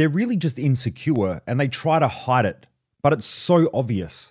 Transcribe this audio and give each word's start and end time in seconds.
they're 0.00 0.08
really 0.08 0.36
just 0.38 0.58
insecure 0.58 1.42
and 1.46 1.60
they 1.60 1.68
try 1.68 1.98
to 1.98 2.08
hide 2.08 2.46
it, 2.46 2.64
but 3.02 3.12
it's 3.12 3.26
so 3.26 3.68
obvious. 3.74 4.30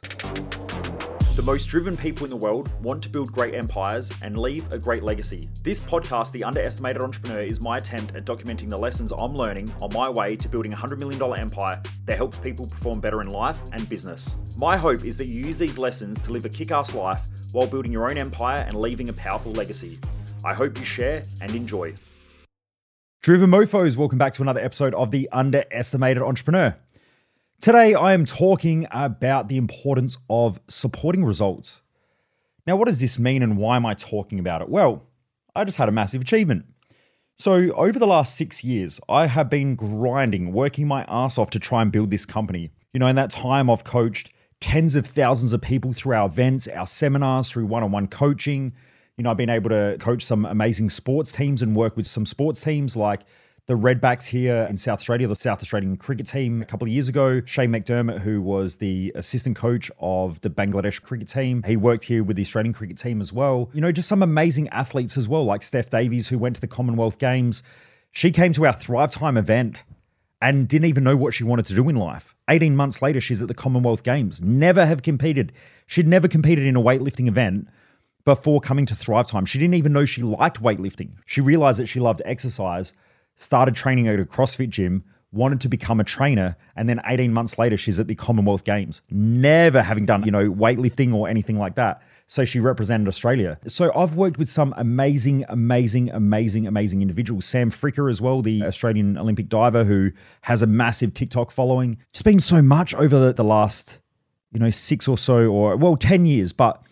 The 1.36 1.44
most 1.46 1.68
driven 1.68 1.96
people 1.96 2.26
in 2.26 2.32
the 2.32 2.38
world 2.38 2.74
want 2.82 3.04
to 3.04 3.10
build 3.10 3.32
great 3.32 3.54
empires 3.54 4.12
and 4.24 4.36
leave 4.36 4.74
a 4.74 4.80
great 4.80 5.04
legacy. 5.04 5.48
This 5.62 5.80
podcast, 5.80 6.32
The 6.32 6.44
Underestimated 6.44 7.04
Entrepreneur, 7.04 7.42
is 7.42 7.62
my 7.62 7.78
attempt 7.78 8.16
at 8.16 8.26
documenting 8.26 8.68
the 8.68 8.78
lessons 8.78 9.14
I'm 9.16 9.36
learning 9.36 9.72
on 9.80 9.94
my 9.94 10.10
way 10.10 10.36
to 10.38 10.50
building 10.50 10.74
a 10.74 10.76
$100 10.76 10.98
million 10.98 11.22
empire 11.40 11.80
that 12.06 12.18
helps 12.18 12.40
people 12.40 12.66
perform 12.66 13.00
better 13.00 13.22
in 13.22 13.28
life 13.28 13.60
and 13.72 13.88
business. 13.88 14.40
My 14.58 14.76
hope 14.76 15.06
is 15.06 15.20
that 15.20 15.28
you 15.28 15.44
use 15.44 15.60
these 15.60 15.78
lessons 15.78 16.20
to 16.22 16.34
live 16.34 16.46
a 16.46 16.50
kick 16.50 16.72
ass 16.72 16.96
life 16.96 17.28
while 17.52 17.68
building 17.68 17.92
your 17.92 18.10
own 18.10 18.18
empire 18.18 18.66
and 18.68 18.76
leaving 18.76 19.10
a 19.10 19.14
powerful 19.14 19.52
legacy. 19.52 20.00
I 20.44 20.56
hope 20.56 20.80
you 20.80 20.84
share 20.84 21.22
and 21.42 21.54
enjoy. 21.54 21.94
Driven 23.22 23.50
Mofos, 23.50 23.98
welcome 23.98 24.18
back 24.18 24.32
to 24.36 24.42
another 24.42 24.62
episode 24.62 24.96
of 24.96 25.12
The 25.12 25.28
Underestimated 25.34 26.24
Entrepreneur. 26.24 26.78
Today, 27.60 27.94
I 27.94 28.14
am 28.14 28.24
talking 28.24 28.88
about 28.92 29.50
the 29.50 29.58
importance 29.58 30.18
of 30.30 30.62
supporting 30.70 31.26
results. 31.26 31.82
Now, 32.66 32.78
what 32.78 32.86
does 32.86 33.02
this 33.02 33.20
mean 33.20 33.44
and 33.44 33.58
why 33.58 33.76
am 33.76 33.86
I 33.86 33.94
talking 33.94 34.40
about 34.40 34.62
it? 34.62 34.70
Well, 34.70 35.04
I 35.54 35.66
just 35.66 35.76
had 35.76 35.90
a 35.90 35.92
massive 35.92 36.22
achievement. 36.22 36.64
So, 37.38 37.74
over 37.74 38.00
the 38.00 38.08
last 38.08 38.38
six 38.38 38.64
years, 38.64 39.02
I 39.10 39.28
have 39.28 39.50
been 39.50 39.76
grinding, 39.76 40.54
working 40.54 40.88
my 40.88 41.04
ass 41.10 41.38
off 41.38 41.50
to 41.50 41.60
try 41.60 41.82
and 41.82 41.92
build 41.92 42.12
this 42.12 42.26
company. 42.26 42.72
You 42.94 43.02
know, 43.02 43.08
in 43.08 43.18
that 43.18 43.32
time, 43.32 43.70
I've 43.70 43.84
coached 43.84 44.32
tens 44.62 44.96
of 44.96 45.06
thousands 45.06 45.52
of 45.52 45.60
people 45.60 45.92
through 45.92 46.16
our 46.16 46.28
events, 46.28 46.70
our 46.70 46.88
seminars, 46.88 47.50
through 47.50 47.66
one 47.66 47.84
on 47.84 47.92
one 47.92 48.08
coaching. 48.08 48.72
You 49.20 49.24
know, 49.24 49.32
I've 49.32 49.38
been 49.38 49.50
able 49.50 49.70
to 49.72 49.98
coach 50.00 50.24
some 50.24 50.46
amazing 50.46 50.90
sports 50.90 51.34
teams 51.34 51.62
and 51.62 51.76
work 51.76 51.98
with 51.98 52.08
some 52.08 52.26
sports 52.26 52.62
teams 52.62 52.96
like 52.96 53.24
the 53.66 53.74
Redbacks 53.74 54.28
here 54.28 54.66
in 54.70 54.78
South 54.78 55.00
Australia, 55.00 55.28
the 55.28 55.36
South 55.36 55.62
Australian 55.62 55.98
cricket 55.98 56.26
team 56.26 56.62
a 56.62 56.66
couple 56.66 56.88
of 56.88 56.94
years 56.94 57.10
ago. 57.10 57.42
Shane 57.44 57.70
McDermott, 57.70 58.20
who 58.20 58.42
was 58.42 58.78
the 58.78 59.12
assistant 59.16 59.58
coach 59.58 59.92
of 60.00 60.40
the 60.40 60.50
Bangladesh 60.50 61.02
cricket 61.02 61.28
team, 61.28 61.64
he 61.64 61.76
worked 61.76 62.06
here 62.06 62.24
with 62.24 62.38
the 62.38 62.44
Australian 62.44 62.72
cricket 62.72 62.98
team 62.98 63.20
as 63.20 63.34
well. 63.34 63.70
You 63.74 63.82
know, 63.82 63.92
just 63.92 64.08
some 64.08 64.24
amazing 64.24 64.70
athletes 64.70 65.18
as 65.18 65.28
well, 65.28 65.44
like 65.44 65.64
Steph 65.64 65.90
Davies, 65.90 66.30
who 66.30 66.38
went 66.38 66.56
to 66.56 66.62
the 66.62 66.68
Commonwealth 66.68 67.20
Games. 67.20 67.62
She 68.14 68.32
came 68.32 68.54
to 68.54 68.66
our 68.68 68.74
Thrive 68.74 69.12
Time 69.12 69.36
event 69.36 69.84
and 70.42 70.66
didn't 70.66 70.88
even 70.88 71.04
know 71.04 71.18
what 71.18 71.34
she 71.34 71.44
wanted 71.44 71.66
to 71.66 71.76
do 71.76 71.90
in 71.90 71.98
life. 71.98 72.36
18 72.50 72.74
months 72.74 73.02
later, 73.02 73.20
she's 73.20 73.42
at 73.42 73.50
the 73.50 73.54
Commonwealth 73.54 74.04
Games. 74.04 74.42
Never 74.42 74.86
have 74.86 75.02
competed. 75.02 75.52
She'd 75.88 76.08
never 76.08 76.30
competed 76.30 76.66
in 76.66 76.78
a 76.78 76.82
weightlifting 76.82 77.28
event 77.28 77.68
before 78.36 78.62
coming 78.62 78.86
to 78.86 78.94
Thrive 78.94 79.26
Time. 79.26 79.44
She 79.44 79.58
didn't 79.58 79.74
even 79.74 79.92
know 79.92 80.06
she 80.06 80.22
liked 80.22 80.62
weightlifting. 80.62 81.14
She 81.26 81.42
realized 81.42 81.80
that 81.80 81.88
she 81.88 82.00
loved 82.00 82.22
exercise 82.26 82.94
started 83.36 83.74
training 83.74 84.08
at 84.08 84.20
a 84.20 84.24
CrossFit 84.24 84.70
gym, 84.70 85.04
wanted 85.32 85.60
to 85.62 85.68
become 85.68 86.00
a 86.00 86.04
trainer, 86.04 86.56
and 86.76 86.88
then 86.88 87.02
18 87.08 87.34
months 87.34 87.58
later, 87.58 87.76
she's 87.76 88.00
at 88.00 88.08
the 88.08 88.14
Commonwealth 88.14 88.64
Games, 88.64 89.02
never 89.10 89.82
having 89.82 90.06
done, 90.06 90.22
you 90.26 90.32
know, 90.32 90.52
weightlifting 90.52 91.12
or 91.12 91.28
anything 91.28 91.58
like 91.58 91.74
that. 91.74 92.04
So 92.28 92.46
she 92.46 92.60
represented 92.60 93.08
Australia. 93.08 93.58
So 93.66 93.92
I've 93.96 94.14
worked 94.14 94.38
with 94.38 94.48
some 94.48 94.76
amazing, 94.78 95.44
amazing, 95.50 96.12
amazing, 96.12 96.68
amazing 96.68 97.02
individuals. 97.02 97.46
Sam 97.48 97.72
Fricker 97.72 98.12
as 98.12 98.22
well, 98.22 98.44
the 98.44 98.62
Australian 98.62 99.18
Olympic 99.18 99.50
diver 99.50 99.86
who 99.86 100.12
has 100.42 100.62
a 100.62 100.68
massive 100.68 101.16
TikTok 101.16 101.50
following. 101.50 101.98
It's 102.10 102.22
been 102.22 102.40
so 102.40 102.62
much 102.62 102.94
over 102.94 103.34
the 103.34 103.44
last, 103.44 103.98
you 104.52 104.60
know, 104.60 104.70
six 104.70 105.08
or 105.08 105.18
so, 105.18 105.48
or 105.48 105.76
well, 105.76 105.98
10 105.98 106.28
years, 106.28 106.54
but 106.54 106.84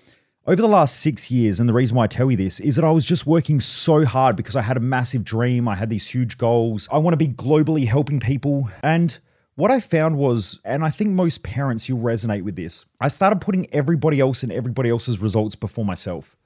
over 0.47 0.61
the 0.61 0.67
last 0.67 1.01
six 1.01 1.29
years, 1.29 1.59
and 1.59 1.67
the 1.67 1.73
reason 1.73 1.97
why 1.97 2.05
I 2.05 2.07
tell 2.07 2.31
you 2.31 2.37
this 2.37 2.61
is 2.61 2.77
that 2.77 2.85
I 2.85 2.91
was 2.91 3.03
just 3.03 3.27
working 3.27 3.59
so 3.59 4.05
hard 4.05 4.37
because 4.37 4.55
I 4.55 4.61
had 4.61 4.77
a 4.77 4.79
massive 4.79 5.25
dream. 5.25 5.67
I 5.67 5.75
had 5.75 5.89
these 5.89 6.07
huge 6.07 6.37
goals. 6.37 6.87
I 6.89 6.99
want 6.99 7.13
to 7.13 7.17
be 7.17 7.27
globally 7.27 7.85
helping 7.85 8.21
people. 8.21 8.69
And 8.81 9.17
what 9.55 9.71
I 9.71 9.81
found 9.81 10.17
was, 10.17 10.61
and 10.63 10.85
I 10.85 10.89
think 10.89 11.11
most 11.11 11.43
parents, 11.43 11.89
you'll 11.89 11.99
resonate 11.99 12.43
with 12.43 12.55
this, 12.55 12.85
I 13.01 13.09
started 13.09 13.41
putting 13.41 13.67
everybody 13.73 14.21
else 14.21 14.41
and 14.41 14.51
everybody 14.51 14.89
else's 14.89 15.19
results 15.19 15.55
before 15.55 15.83
myself. 15.83 16.37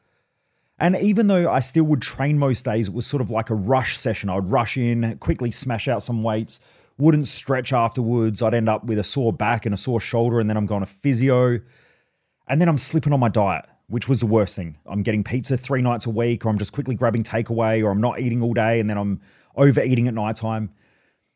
And 0.79 0.95
even 0.95 1.27
though 1.27 1.51
I 1.51 1.59
still 1.59 1.83
would 1.83 2.01
train 2.01 2.39
most 2.39 2.65
days, 2.65 2.87
it 2.87 2.95
was 2.95 3.05
sort 3.05 3.21
of 3.21 3.29
like 3.29 3.51
a 3.51 3.55
rush 3.55 3.99
session. 3.99 4.31
I'd 4.31 4.49
rush 4.49 4.77
in, 4.77 5.15
quickly 5.19 5.51
smash 5.51 5.87
out 5.87 6.01
some 6.01 6.23
weights, 6.23 6.59
wouldn't 6.97 7.27
stretch 7.27 7.71
afterwards. 7.71 8.41
I'd 8.41 8.55
end 8.55 8.67
up 8.67 8.83
with 8.83 8.97
a 8.97 9.03
sore 9.03 9.31
back 9.31 9.67
and 9.67 9.75
a 9.75 9.77
sore 9.77 9.99
shoulder, 9.99 10.39
and 10.39 10.49
then 10.49 10.57
I'm 10.57 10.65
going 10.65 10.81
to 10.81 10.87
physio. 10.87 11.59
And 12.47 12.59
then 12.59 12.67
I'm 12.67 12.79
slipping 12.79 13.13
on 13.13 13.19
my 13.19 13.29
diet 13.29 13.65
which 13.91 14.07
was 14.07 14.21
the 14.21 14.25
worst 14.25 14.55
thing. 14.55 14.77
I'm 14.85 15.03
getting 15.03 15.23
pizza 15.23 15.57
three 15.57 15.81
nights 15.81 16.05
a 16.05 16.09
week, 16.09 16.45
or 16.45 16.49
I'm 16.49 16.57
just 16.57 16.71
quickly 16.71 16.95
grabbing 16.95 17.23
takeaway, 17.23 17.83
or 17.83 17.91
I'm 17.91 18.01
not 18.01 18.19
eating 18.19 18.41
all 18.41 18.53
day 18.53 18.79
and 18.79 18.89
then 18.89 18.97
I'm 18.97 19.19
overeating 19.55 20.07
at 20.07 20.13
nighttime. 20.13 20.71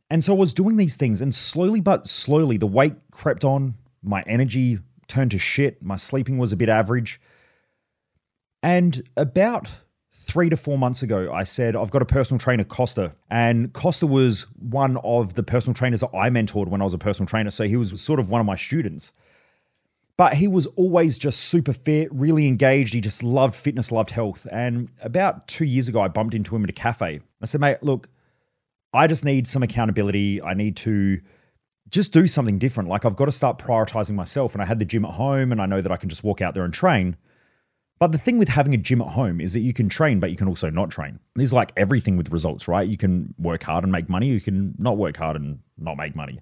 And 0.09 0.23
so 0.23 0.33
I 0.33 0.37
was 0.37 0.53
doing 0.53 0.77
these 0.77 0.95
things, 0.95 1.21
and 1.21 1.35
slowly 1.35 1.81
but 1.81 2.07
slowly, 2.07 2.57
the 2.57 2.67
weight 2.67 2.93
crept 3.11 3.43
on. 3.43 3.75
My 4.01 4.23
energy 4.25 4.79
turned 5.07 5.31
to 5.31 5.39
shit. 5.39 5.83
My 5.83 5.97
sleeping 5.97 6.37
was 6.37 6.53
a 6.53 6.55
bit 6.55 6.69
average. 6.69 7.19
And 8.63 9.03
about 9.17 9.69
three 10.13 10.49
to 10.49 10.57
four 10.57 10.77
months 10.77 11.03
ago, 11.03 11.31
I 11.33 11.43
said, 11.43 11.75
I've 11.75 11.91
got 11.91 12.01
a 12.01 12.05
personal 12.05 12.39
trainer, 12.39 12.63
Costa. 12.63 13.13
And 13.29 13.73
Costa 13.73 14.07
was 14.07 14.43
one 14.57 14.97
of 14.97 15.33
the 15.33 15.43
personal 15.43 15.73
trainers 15.73 15.99
that 15.99 16.15
I 16.15 16.29
mentored 16.29 16.67
when 16.67 16.81
I 16.81 16.83
was 16.85 16.93
a 16.93 16.99
personal 16.99 17.27
trainer. 17.27 17.51
So 17.51 17.65
he 17.65 17.75
was 17.75 17.99
sort 18.01 18.19
of 18.19 18.29
one 18.29 18.39
of 18.39 18.47
my 18.47 18.55
students. 18.55 19.11
But 20.17 20.35
he 20.35 20.47
was 20.47 20.65
always 20.67 21.17
just 21.17 21.41
super 21.41 21.73
fit, 21.73 22.07
really 22.13 22.47
engaged. 22.47 22.93
He 22.93 23.01
just 23.01 23.21
loved 23.21 23.53
fitness, 23.53 23.91
loved 23.91 24.11
health. 24.11 24.47
And 24.49 24.89
about 25.01 25.47
two 25.47 25.65
years 25.65 25.89
ago, 25.89 26.01
I 26.01 26.07
bumped 26.07 26.33
into 26.33 26.55
him 26.55 26.63
at 26.63 26.69
a 26.69 26.73
cafe. 26.73 27.19
I 27.41 27.45
said, 27.45 27.59
mate, 27.59 27.77
look, 27.81 28.07
I 28.93 29.07
just 29.07 29.25
need 29.25 29.45
some 29.45 29.61
accountability. 29.61 30.41
I 30.41 30.53
need 30.53 30.77
to 30.77 31.19
just 31.89 32.13
do 32.13 32.27
something 32.27 32.57
different. 32.57 32.89
Like 32.89 33.03
I've 33.03 33.17
got 33.17 33.25
to 33.25 33.31
start 33.31 33.59
prioritizing 33.59 34.15
myself. 34.15 34.53
And 34.53 34.61
I 34.61 34.65
had 34.65 34.79
the 34.79 34.85
gym 34.85 35.03
at 35.03 35.11
home 35.11 35.51
and 35.51 35.61
I 35.61 35.65
know 35.65 35.81
that 35.81 35.91
I 35.91 35.97
can 35.97 36.07
just 36.07 36.23
walk 36.23 36.41
out 36.41 36.53
there 36.53 36.63
and 36.63 36.73
train. 36.73 37.17
But 37.99 38.11
the 38.11 38.17
thing 38.17 38.37
with 38.37 38.49
having 38.49 38.73
a 38.73 38.77
gym 38.77 39.01
at 39.01 39.09
home 39.09 39.39
is 39.39 39.53
that 39.53 39.61
you 39.61 39.73
can 39.73 39.87
train, 39.87 40.19
but 40.19 40.29
you 40.29 40.35
can 40.37 40.47
also 40.47 40.69
not 40.69 40.91
train. 40.91 41.19
There's 41.35 41.53
like 41.53 41.71
everything 41.77 42.17
with 42.17 42.31
results, 42.31 42.67
right? 42.67 42.87
You 42.87 42.97
can 42.97 43.33
work 43.37 43.63
hard 43.63 43.83
and 43.83 43.91
make 43.91 44.09
money. 44.09 44.27
You 44.27 44.41
can 44.41 44.75
not 44.77 44.97
work 44.97 45.17
hard 45.17 45.35
and 45.35 45.59
not 45.77 45.97
make 45.97 46.15
money. 46.15 46.39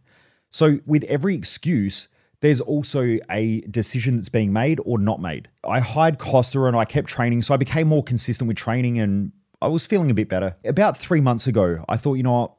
So 0.52 0.80
with 0.86 1.04
every 1.06 1.36
excuse, 1.36 2.08
there's 2.44 2.60
also 2.60 3.20
a 3.32 3.62
decision 3.62 4.18
that's 4.18 4.28
being 4.28 4.52
made 4.52 4.82
or 4.84 5.00
not 5.00 5.22
made. 5.22 5.48
I 5.64 5.80
hired 5.80 6.20
Costa 6.20 6.66
and 6.66 6.76
I 6.76 6.84
kept 6.84 7.08
training, 7.08 7.42
so 7.42 7.54
I 7.54 7.58
became 7.58 7.88
more 7.88 8.04
consistent 8.04 8.50
with 8.50 8.58
training 8.58 9.00
and 9.00 9.32
I 9.62 9.68
was 9.68 9.86
feeling 9.86 10.12
a 10.12 10.14
bit 10.14 10.28
better. 10.28 10.58
About 10.66 10.98
three 10.98 11.22
months 11.22 11.48
ago, 11.48 11.86
I 11.88 11.96
thought, 11.96 12.16
you 12.16 12.24
know 12.24 12.34
what? 12.34 12.54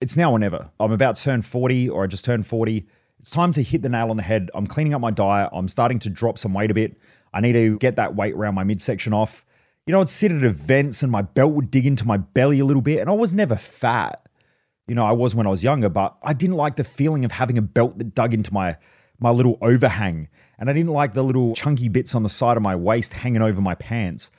It's 0.00 0.16
now 0.16 0.30
or 0.30 0.38
never. 0.38 0.70
I'm 0.78 0.92
about 0.92 1.16
to 1.16 1.22
turn 1.24 1.42
40 1.42 1.88
or 1.88 2.04
I 2.04 2.06
just 2.06 2.24
turned 2.24 2.46
40. 2.46 2.86
It's 3.18 3.32
time 3.32 3.50
to 3.50 3.64
hit 3.64 3.82
the 3.82 3.88
nail 3.88 4.10
on 4.10 4.16
the 4.16 4.22
head. 4.22 4.48
I'm 4.54 4.68
cleaning 4.68 4.94
up 4.94 5.00
my 5.00 5.10
diet. 5.10 5.50
I'm 5.52 5.66
starting 5.66 5.98
to 5.98 6.08
drop 6.08 6.38
some 6.38 6.54
weight 6.54 6.70
a 6.70 6.74
bit. 6.74 7.00
I 7.34 7.40
need 7.40 7.54
to 7.54 7.78
get 7.78 7.96
that 7.96 8.14
weight 8.14 8.34
around 8.34 8.54
my 8.54 8.62
midsection 8.62 9.12
off. 9.12 9.44
You 9.88 9.92
know, 9.92 10.00
I'd 10.00 10.08
sit 10.08 10.30
at 10.30 10.44
events 10.44 11.02
and 11.02 11.10
my 11.10 11.22
belt 11.22 11.52
would 11.54 11.72
dig 11.72 11.84
into 11.84 12.06
my 12.06 12.18
belly 12.18 12.60
a 12.60 12.64
little 12.64 12.82
bit, 12.82 13.00
and 13.00 13.10
I 13.10 13.14
was 13.14 13.34
never 13.34 13.56
fat 13.56 14.22
you 14.88 14.94
know, 14.94 15.04
I 15.04 15.12
was 15.12 15.34
when 15.34 15.46
I 15.46 15.50
was 15.50 15.62
younger, 15.62 15.88
but 15.88 16.16
I 16.22 16.32
didn't 16.32 16.56
like 16.56 16.76
the 16.76 16.84
feeling 16.84 17.24
of 17.24 17.32
having 17.32 17.58
a 17.58 17.62
belt 17.62 17.98
that 17.98 18.14
dug 18.14 18.34
into 18.34 18.52
my 18.52 18.76
my 19.20 19.30
little 19.30 19.58
overhang. 19.60 20.28
And 20.58 20.70
I 20.70 20.72
didn't 20.72 20.92
like 20.92 21.14
the 21.14 21.22
little 21.22 21.54
chunky 21.54 21.88
bits 21.88 22.14
on 22.14 22.22
the 22.22 22.28
side 22.28 22.56
of 22.56 22.62
my 22.62 22.74
waist 22.74 23.12
hanging 23.12 23.42
over 23.42 23.60
my 23.60 23.74
pants. 23.74 24.30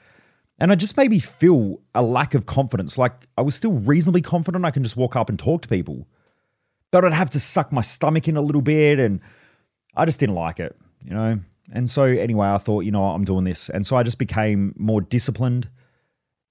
And 0.57 0.71
I 0.71 0.75
just 0.75 0.97
made 0.97 1.11
me 1.11 1.19
feel 1.19 1.81
a 1.93 2.01
lack 2.01 2.33
of 2.33 2.45
confidence. 2.45 2.97
Like 2.97 3.27
I 3.37 3.41
was 3.41 3.55
still 3.55 3.73
reasonably 3.73 4.21
confident 4.21 4.65
I 4.65 4.71
can 4.71 4.83
just 4.83 4.97
walk 4.97 5.15
up 5.15 5.29
and 5.29 5.37
talk 5.37 5.61
to 5.63 5.67
people. 5.67 6.07
But 6.91 7.05
I'd 7.05 7.13
have 7.13 7.29
to 7.31 7.39
suck 7.39 7.71
my 7.71 7.81
stomach 7.81 8.27
in 8.27 8.35
a 8.35 8.41
little 8.41 8.61
bit 8.61 8.99
and 8.99 9.21
I 9.95 10.05
just 10.05 10.19
didn't 10.19 10.35
like 10.35 10.59
it, 10.59 10.75
you 11.03 11.13
know? 11.13 11.39
And 11.71 11.89
so 11.89 12.03
anyway, 12.03 12.47
I 12.47 12.57
thought, 12.57 12.81
you 12.81 12.91
know, 12.91 13.03
I'm 13.03 13.25
doing 13.25 13.43
this. 13.43 13.69
And 13.69 13.85
so 13.85 13.95
I 13.95 14.03
just 14.03 14.17
became 14.17 14.73
more 14.77 15.01
disciplined, 15.01 15.69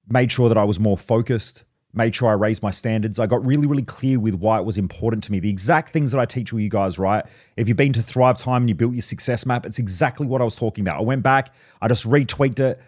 made 0.09 0.31
sure 0.31 0.49
that 0.49 0.57
I 0.57 0.65
was 0.65 0.79
more 0.79 0.97
focused, 0.97 1.65
made 1.95 2.15
sure 2.15 2.29
I 2.29 2.33
raised 2.33 2.63
my 2.63 2.71
standards. 2.71 3.19
I 3.19 3.27
got 3.27 3.45
really, 3.47 3.67
really 3.67 3.83
clear 3.83 4.21
with 4.21 4.35
why 4.35 4.59
it 4.59 4.65
was 4.65 4.79
important 4.79 5.25
to 5.25 5.33
me. 5.33 5.41
The 5.41 5.51
exact 5.51 5.93
things 5.93 6.13
that 6.13 6.21
I 6.21 6.27
teach 6.27 6.53
all 6.53 6.61
you 6.61 6.69
guys, 6.69 6.99
right? 6.99 7.25
If 7.57 7.67
you've 7.67 7.77
been 7.77 7.93
to 7.95 8.03
Thrive 8.03 8.39
Time 8.39 8.63
and 8.63 8.69
you 8.69 8.75
built 8.75 8.93
your 8.93 9.03
success 9.03 9.47
map, 9.47 9.65
it's 9.65 9.79
exactly 9.79 10.27
what 10.27 10.41
I 10.41 10.45
was 10.45 10.57
talking 10.57 10.83
about. 10.83 10.99
I 10.99 11.03
went 11.03 11.23
back, 11.23 11.55
I 11.81 11.89
just 11.89 12.07
retweaked 12.07 12.61
it, 12.61 12.81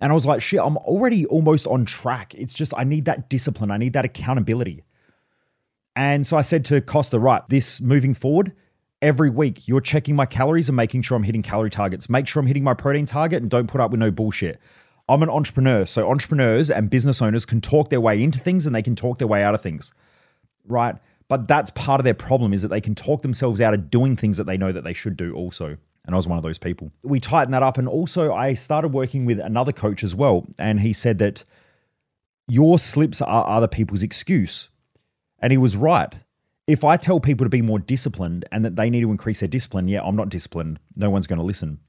and 0.00 0.12
I 0.12 0.14
was 0.14 0.26
like, 0.26 0.42
shit, 0.42 0.60
I'm 0.60 0.76
already 0.78 1.26
almost 1.26 1.66
on 1.66 1.84
track. 1.84 2.34
It's 2.34 2.54
just, 2.54 2.72
I 2.76 2.84
need 2.84 3.06
that 3.06 3.28
discipline, 3.28 3.70
I 3.70 3.78
need 3.78 3.94
that 3.94 4.04
accountability. 4.04 4.84
And 5.96 6.26
so 6.26 6.36
I 6.36 6.42
said 6.42 6.64
to 6.66 6.80
Costa, 6.80 7.18
right, 7.18 7.42
this 7.48 7.80
moving 7.80 8.14
forward, 8.14 8.52
every 9.02 9.30
week 9.30 9.66
you're 9.66 9.80
checking 9.80 10.14
my 10.14 10.26
calories 10.26 10.68
and 10.68 10.76
making 10.76 11.02
sure 11.02 11.16
I'm 11.16 11.22
hitting 11.22 11.42
calorie 11.42 11.70
targets. 11.70 12.08
Make 12.08 12.26
sure 12.26 12.40
I'm 12.40 12.46
hitting 12.46 12.64
my 12.64 12.74
protein 12.74 13.06
target 13.06 13.42
and 13.42 13.50
don't 13.50 13.66
put 13.66 13.80
up 13.80 13.90
with 13.90 14.00
no 14.00 14.10
bullshit. 14.10 14.60
I'm 15.08 15.22
an 15.22 15.30
entrepreneur. 15.30 15.84
So 15.84 16.10
entrepreneurs 16.10 16.70
and 16.70 16.90
business 16.90 17.22
owners 17.22 17.44
can 17.44 17.60
talk 17.60 17.90
their 17.90 18.00
way 18.00 18.22
into 18.22 18.40
things 18.40 18.66
and 18.66 18.74
they 18.74 18.82
can 18.82 18.96
talk 18.96 19.18
their 19.18 19.28
way 19.28 19.42
out 19.42 19.54
of 19.54 19.62
things. 19.62 19.92
Right? 20.66 20.96
But 21.28 21.48
that's 21.48 21.70
part 21.70 22.00
of 22.00 22.04
their 22.04 22.14
problem 22.14 22.52
is 22.52 22.62
that 22.62 22.68
they 22.68 22.80
can 22.80 22.94
talk 22.94 23.22
themselves 23.22 23.60
out 23.60 23.74
of 23.74 23.90
doing 23.90 24.16
things 24.16 24.36
that 24.36 24.44
they 24.44 24.56
know 24.56 24.72
that 24.72 24.84
they 24.84 24.92
should 24.92 25.16
do 25.16 25.34
also. 25.34 25.76
And 26.04 26.14
I 26.14 26.16
was 26.16 26.28
one 26.28 26.38
of 26.38 26.44
those 26.44 26.58
people. 26.58 26.92
We 27.02 27.18
tightened 27.18 27.52
that 27.54 27.64
up. 27.64 27.78
And 27.78 27.88
also, 27.88 28.32
I 28.32 28.54
started 28.54 28.92
working 28.92 29.26
with 29.26 29.40
another 29.40 29.72
coach 29.72 30.04
as 30.04 30.14
well. 30.14 30.46
And 30.58 30.80
he 30.80 30.92
said 30.92 31.18
that 31.18 31.44
your 32.46 32.78
slips 32.78 33.20
are 33.20 33.48
other 33.48 33.66
people's 33.66 34.04
excuse. 34.04 34.68
And 35.40 35.50
he 35.50 35.58
was 35.58 35.76
right. 35.76 36.14
If 36.68 36.84
I 36.84 36.96
tell 36.96 37.18
people 37.18 37.44
to 37.44 37.50
be 37.50 37.62
more 37.62 37.80
disciplined 37.80 38.44
and 38.52 38.64
that 38.64 38.76
they 38.76 38.88
need 38.88 39.00
to 39.00 39.10
increase 39.10 39.40
their 39.40 39.48
discipline, 39.48 39.88
yeah, 39.88 40.02
I'm 40.02 40.16
not 40.16 40.28
disciplined. 40.28 40.78
No 40.94 41.10
one's 41.10 41.26
going 41.26 41.38
to 41.38 41.44
listen. 41.44 41.80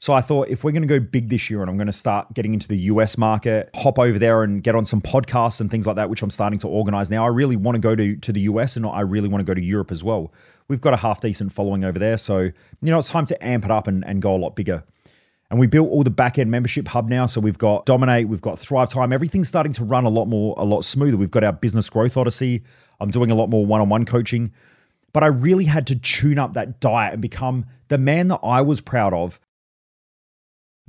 So 0.00 0.14
I 0.14 0.22
thought 0.22 0.48
if 0.48 0.64
we're 0.64 0.72
going 0.72 0.80
to 0.80 0.88
go 0.88 0.98
big 0.98 1.28
this 1.28 1.50
year 1.50 1.60
and 1.60 1.68
I'm 1.68 1.76
going 1.76 1.86
to 1.86 1.92
start 1.92 2.32
getting 2.32 2.54
into 2.54 2.66
the 2.66 2.78
US 2.78 3.18
market, 3.18 3.68
hop 3.74 3.98
over 3.98 4.18
there 4.18 4.42
and 4.42 4.62
get 4.62 4.74
on 4.74 4.86
some 4.86 5.02
podcasts 5.02 5.60
and 5.60 5.70
things 5.70 5.86
like 5.86 5.96
that, 5.96 6.08
which 6.08 6.22
I'm 6.22 6.30
starting 6.30 6.58
to 6.60 6.68
organize 6.68 7.10
now. 7.10 7.22
I 7.22 7.28
really 7.28 7.54
want 7.54 7.76
to 7.76 7.80
go 7.80 7.94
to, 7.94 8.16
to 8.16 8.32
the 8.32 8.40
US 8.42 8.76
and 8.76 8.86
I 8.86 9.02
really 9.02 9.28
want 9.28 9.42
to 9.42 9.44
go 9.44 9.52
to 9.52 9.60
Europe 9.60 9.92
as 9.92 10.02
well. 10.02 10.32
We've 10.68 10.80
got 10.80 10.94
a 10.94 10.96
half 10.96 11.20
decent 11.20 11.52
following 11.52 11.84
over 11.84 11.98
there. 11.98 12.16
So, 12.16 12.38
you 12.38 12.52
know, 12.80 12.98
it's 12.98 13.10
time 13.10 13.26
to 13.26 13.46
amp 13.46 13.66
it 13.66 13.70
up 13.70 13.86
and, 13.86 14.02
and 14.06 14.22
go 14.22 14.34
a 14.34 14.38
lot 14.38 14.56
bigger. 14.56 14.84
And 15.50 15.60
we 15.60 15.66
built 15.66 15.90
all 15.90 16.02
the 16.02 16.08
back 16.08 16.38
end 16.38 16.50
membership 16.50 16.88
hub 16.88 17.10
now. 17.10 17.26
So 17.26 17.42
we've 17.42 17.58
got 17.58 17.84
Dominate, 17.84 18.26
we've 18.26 18.40
got 18.40 18.58
Thrive 18.58 18.88
Time. 18.88 19.12
Everything's 19.12 19.48
starting 19.48 19.74
to 19.74 19.84
run 19.84 20.06
a 20.06 20.10
lot 20.10 20.28
more, 20.28 20.54
a 20.56 20.64
lot 20.64 20.82
smoother. 20.82 21.18
We've 21.18 21.30
got 21.30 21.44
our 21.44 21.52
business 21.52 21.90
growth 21.90 22.16
odyssey. 22.16 22.62
I'm 23.00 23.10
doing 23.10 23.30
a 23.30 23.34
lot 23.34 23.50
more 23.50 23.66
one 23.66 23.82
on 23.82 23.90
one 23.90 24.06
coaching. 24.06 24.52
But 25.12 25.24
I 25.24 25.26
really 25.26 25.64
had 25.66 25.86
to 25.88 25.96
tune 25.96 26.38
up 26.38 26.54
that 26.54 26.80
diet 26.80 27.12
and 27.12 27.20
become 27.20 27.66
the 27.88 27.98
man 27.98 28.28
that 28.28 28.40
I 28.42 28.62
was 28.62 28.80
proud 28.80 29.12
of 29.12 29.38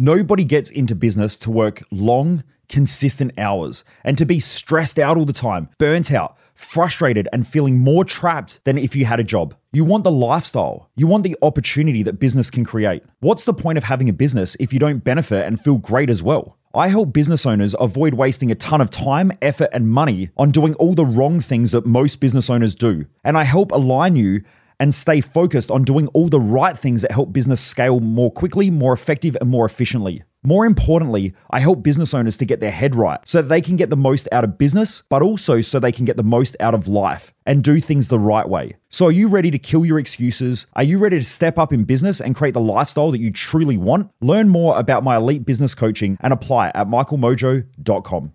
Nobody 0.03 0.43
gets 0.45 0.71
into 0.71 0.95
business 0.95 1.37
to 1.37 1.51
work 1.51 1.83
long, 1.91 2.43
consistent 2.67 3.37
hours 3.37 3.83
and 4.03 4.17
to 4.17 4.25
be 4.25 4.39
stressed 4.39 4.97
out 4.97 5.15
all 5.15 5.25
the 5.25 5.31
time, 5.31 5.69
burnt 5.77 6.11
out, 6.11 6.39
frustrated, 6.55 7.27
and 7.31 7.45
feeling 7.45 7.77
more 7.77 8.03
trapped 8.03 8.63
than 8.63 8.79
if 8.79 8.95
you 8.95 9.05
had 9.05 9.19
a 9.19 9.23
job. 9.23 9.53
You 9.71 9.83
want 9.83 10.03
the 10.03 10.11
lifestyle. 10.11 10.89
You 10.95 11.05
want 11.05 11.23
the 11.23 11.37
opportunity 11.43 12.01
that 12.01 12.19
business 12.19 12.49
can 12.49 12.65
create. 12.65 13.03
What's 13.19 13.45
the 13.45 13.53
point 13.53 13.77
of 13.77 13.83
having 13.83 14.09
a 14.09 14.13
business 14.13 14.57
if 14.59 14.73
you 14.73 14.79
don't 14.79 15.03
benefit 15.03 15.45
and 15.45 15.61
feel 15.61 15.77
great 15.77 16.09
as 16.09 16.23
well? 16.23 16.57
I 16.73 16.87
help 16.87 17.13
business 17.13 17.45
owners 17.45 17.75
avoid 17.79 18.15
wasting 18.15 18.49
a 18.49 18.55
ton 18.55 18.81
of 18.81 18.89
time, 18.89 19.31
effort, 19.39 19.69
and 19.71 19.87
money 19.87 20.31
on 20.35 20.49
doing 20.49 20.73
all 20.75 20.95
the 20.95 21.05
wrong 21.05 21.41
things 21.41 21.73
that 21.73 21.85
most 21.85 22.19
business 22.19 22.49
owners 22.49 22.73
do. 22.73 23.05
And 23.23 23.37
I 23.37 23.43
help 23.43 23.71
align 23.71 24.15
you 24.15 24.41
and 24.81 24.95
stay 24.95 25.21
focused 25.21 25.69
on 25.69 25.83
doing 25.83 26.07
all 26.07 26.27
the 26.27 26.39
right 26.39 26.75
things 26.75 27.03
that 27.03 27.11
help 27.11 27.31
business 27.31 27.61
scale 27.61 27.99
more 27.99 28.31
quickly, 28.31 28.71
more 28.71 28.93
effective, 28.93 29.37
and 29.39 29.47
more 29.47 29.63
efficiently. 29.63 30.23
More 30.43 30.65
importantly, 30.65 31.35
I 31.51 31.59
help 31.59 31.83
business 31.83 32.15
owners 32.15 32.35
to 32.39 32.45
get 32.45 32.61
their 32.61 32.71
head 32.71 32.95
right 32.95 33.19
so 33.23 33.43
that 33.43 33.47
they 33.47 33.61
can 33.61 33.75
get 33.75 33.91
the 33.91 33.95
most 33.95 34.27
out 34.31 34.43
of 34.43 34.57
business, 34.57 35.03
but 35.07 35.21
also 35.21 35.61
so 35.61 35.79
they 35.79 35.91
can 35.91 36.05
get 36.05 36.17
the 36.17 36.23
most 36.23 36.57
out 36.59 36.73
of 36.73 36.87
life 36.87 37.31
and 37.45 37.63
do 37.63 37.79
things 37.79 38.07
the 38.07 38.17
right 38.17 38.49
way. 38.49 38.75
So, 38.89 39.05
are 39.05 39.11
you 39.11 39.27
ready 39.27 39.51
to 39.51 39.59
kill 39.59 39.85
your 39.85 39.99
excuses? 39.99 40.65
Are 40.73 40.81
you 40.81 40.97
ready 40.97 41.19
to 41.19 41.23
step 41.23 41.59
up 41.59 41.71
in 41.71 41.83
business 41.83 42.19
and 42.19 42.35
create 42.35 42.55
the 42.55 42.59
lifestyle 42.59 43.11
that 43.11 43.21
you 43.21 43.31
truly 43.31 43.77
want? 43.77 44.09
Learn 44.19 44.49
more 44.49 44.79
about 44.79 45.03
my 45.03 45.17
elite 45.17 45.45
business 45.45 45.75
coaching 45.75 46.17
and 46.21 46.33
apply 46.33 46.69
at 46.73 46.87
michaelmojo.com. 46.87 48.33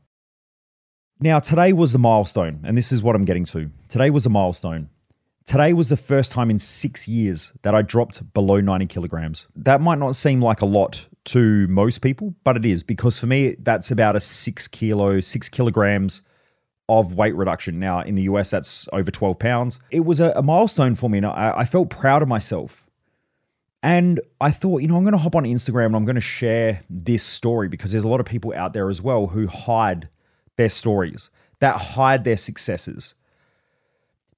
Now, 1.18 1.40
today 1.40 1.72
was 1.72 1.92
the 1.92 1.98
milestone, 1.98 2.60
and 2.62 2.78
this 2.78 2.92
is 2.92 3.02
what 3.02 3.16
I'm 3.16 3.24
getting 3.24 3.46
to. 3.46 3.72
Today 3.88 4.10
was 4.10 4.26
a 4.26 4.30
milestone. 4.30 4.90
Today 5.46 5.72
was 5.72 5.90
the 5.90 5.96
first 5.96 6.32
time 6.32 6.50
in 6.50 6.58
six 6.58 7.06
years 7.06 7.52
that 7.62 7.72
I 7.72 7.80
dropped 7.80 8.34
below 8.34 8.60
90 8.60 8.86
kilograms. 8.86 9.46
That 9.54 9.80
might 9.80 10.00
not 10.00 10.16
seem 10.16 10.42
like 10.42 10.60
a 10.60 10.66
lot 10.66 11.06
to 11.26 11.68
most 11.68 12.00
people, 12.00 12.34
but 12.42 12.56
it 12.56 12.64
is 12.64 12.82
because 12.82 13.20
for 13.20 13.26
me, 13.26 13.54
that's 13.60 13.92
about 13.92 14.16
a 14.16 14.20
six 14.20 14.66
kilo, 14.66 15.20
six 15.20 15.48
kilograms 15.48 16.22
of 16.88 17.12
weight 17.12 17.36
reduction. 17.36 17.78
Now, 17.78 18.00
in 18.00 18.16
the 18.16 18.22
US, 18.22 18.50
that's 18.50 18.88
over 18.92 19.12
12 19.12 19.38
pounds. 19.38 19.78
It 19.92 20.04
was 20.04 20.18
a, 20.18 20.42
milestone 20.42 20.96
for 20.96 21.08
me, 21.08 21.18
and 21.18 21.26
I 21.26 21.64
felt 21.64 21.90
proud 21.90 22.22
of 22.22 22.28
myself. 22.28 22.84
And 23.84 24.20
I 24.40 24.50
thought, 24.50 24.82
you 24.82 24.88
know, 24.88 24.96
I'm 24.96 25.04
going 25.04 25.12
to 25.12 25.18
hop 25.18 25.36
on 25.36 25.44
Instagram 25.44 25.86
and 25.86 25.96
I'm 25.96 26.04
going 26.04 26.16
to 26.16 26.20
share 26.20 26.82
this 26.90 27.22
story 27.22 27.68
because 27.68 27.92
there's 27.92 28.02
a 28.02 28.08
lot 28.08 28.18
of 28.18 28.26
people 28.26 28.52
out 28.56 28.72
there 28.72 28.90
as 28.90 29.00
well 29.00 29.28
who 29.28 29.46
hide 29.46 30.08
their 30.56 30.70
stories, 30.70 31.30
that 31.60 31.76
hide 31.76 32.24
their 32.24 32.36
successes 32.36 33.14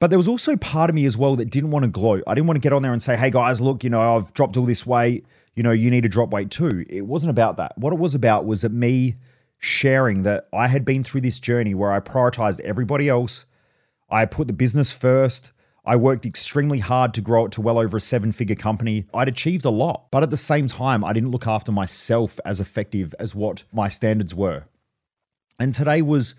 but 0.01 0.11
there 0.11 0.19
was 0.19 0.29
also 0.29 0.57
part 0.57 0.91
of 0.91 0.95
me 0.95 1.05
as 1.07 1.17
well 1.17 1.37
that 1.37 1.51
didn't 1.51 1.71
want 1.71 1.85
to 1.85 1.89
gloat. 1.89 2.23
I 2.27 2.35
didn't 2.35 2.47
want 2.47 2.57
to 2.57 2.61
get 2.61 2.73
on 2.73 2.83
there 2.83 2.93
and 2.93 3.03
say, 3.03 3.17
hey 3.17 3.31
guys, 3.31 3.61
look, 3.61 3.83
you 3.83 3.91
know, 3.91 4.17
I've 4.17 4.33
dropped 4.33 4.57
all 4.57 4.65
this 4.65 4.87
weight. 4.87 5.27
You 5.55 5.63
know, 5.63 5.73
you 5.73 5.91
need 5.91 6.03
to 6.03 6.09
drop 6.09 6.31
weight 6.31 6.51
too. 6.51 6.87
It 6.89 7.07
wasn't 7.07 7.31
about 7.31 7.57
that. 7.57 7.77
What 7.77 7.93
it 7.93 7.99
was 7.99 8.15
about 8.15 8.47
was 8.47 8.63
that 8.63 8.73
me 8.73 9.17
sharing 9.59 10.23
that 10.23 10.49
I 10.53 10.69
had 10.69 10.85
been 10.85 11.03
through 11.03 11.23
this 11.23 11.41
journey 11.41 11.75
where 11.75 11.93
I 11.93 11.99
prioritized 11.99 12.61
everybody 12.61 13.09
else. 13.09 13.45
I 14.09 14.25
put 14.25 14.47
the 14.47 14.53
business 14.53 14.93
first. 14.93 15.51
I 15.85 15.97
worked 15.97 16.27
extremely 16.27 16.79
hard 16.79 17.13
to 17.15 17.21
grow 17.21 17.47
it 17.47 17.53
to 17.53 17.61
well 17.61 17.79
over 17.79 17.97
a 17.97 18.01
seven 18.01 18.31
figure 18.31 18.55
company. 18.55 19.07
I'd 19.13 19.27
achieved 19.27 19.65
a 19.65 19.71
lot, 19.71 20.07
but 20.11 20.23
at 20.23 20.31
the 20.31 20.37
same 20.37 20.69
time, 20.69 21.03
I 21.03 21.13
didn't 21.13 21.31
look 21.31 21.47
after 21.47 21.73
myself 21.73 22.39
as 22.45 22.61
effective 22.61 23.15
as 23.19 23.35
what 23.35 23.65
my 23.73 23.89
standards 23.89 24.35
were. 24.35 24.65
And 25.59 25.73
today 25.73 26.03
was 26.03 26.35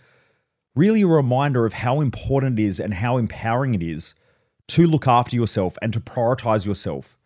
really 0.79 1.01
a 1.01 1.07
reminder 1.07 1.65
of 1.65 1.73
how 1.73 1.99
important 1.99 2.57
it 2.57 2.63
is 2.63 2.79
and 2.79 2.93
how 2.93 3.17
empowering 3.17 3.75
it 3.75 3.83
is 3.83 4.13
to 4.67 4.87
look 4.87 5.07
after 5.07 5.35
yourself 5.35 5.77
and 5.81 5.91
to 5.91 5.99
prioritize 5.99 6.65
yourself. 6.65 7.17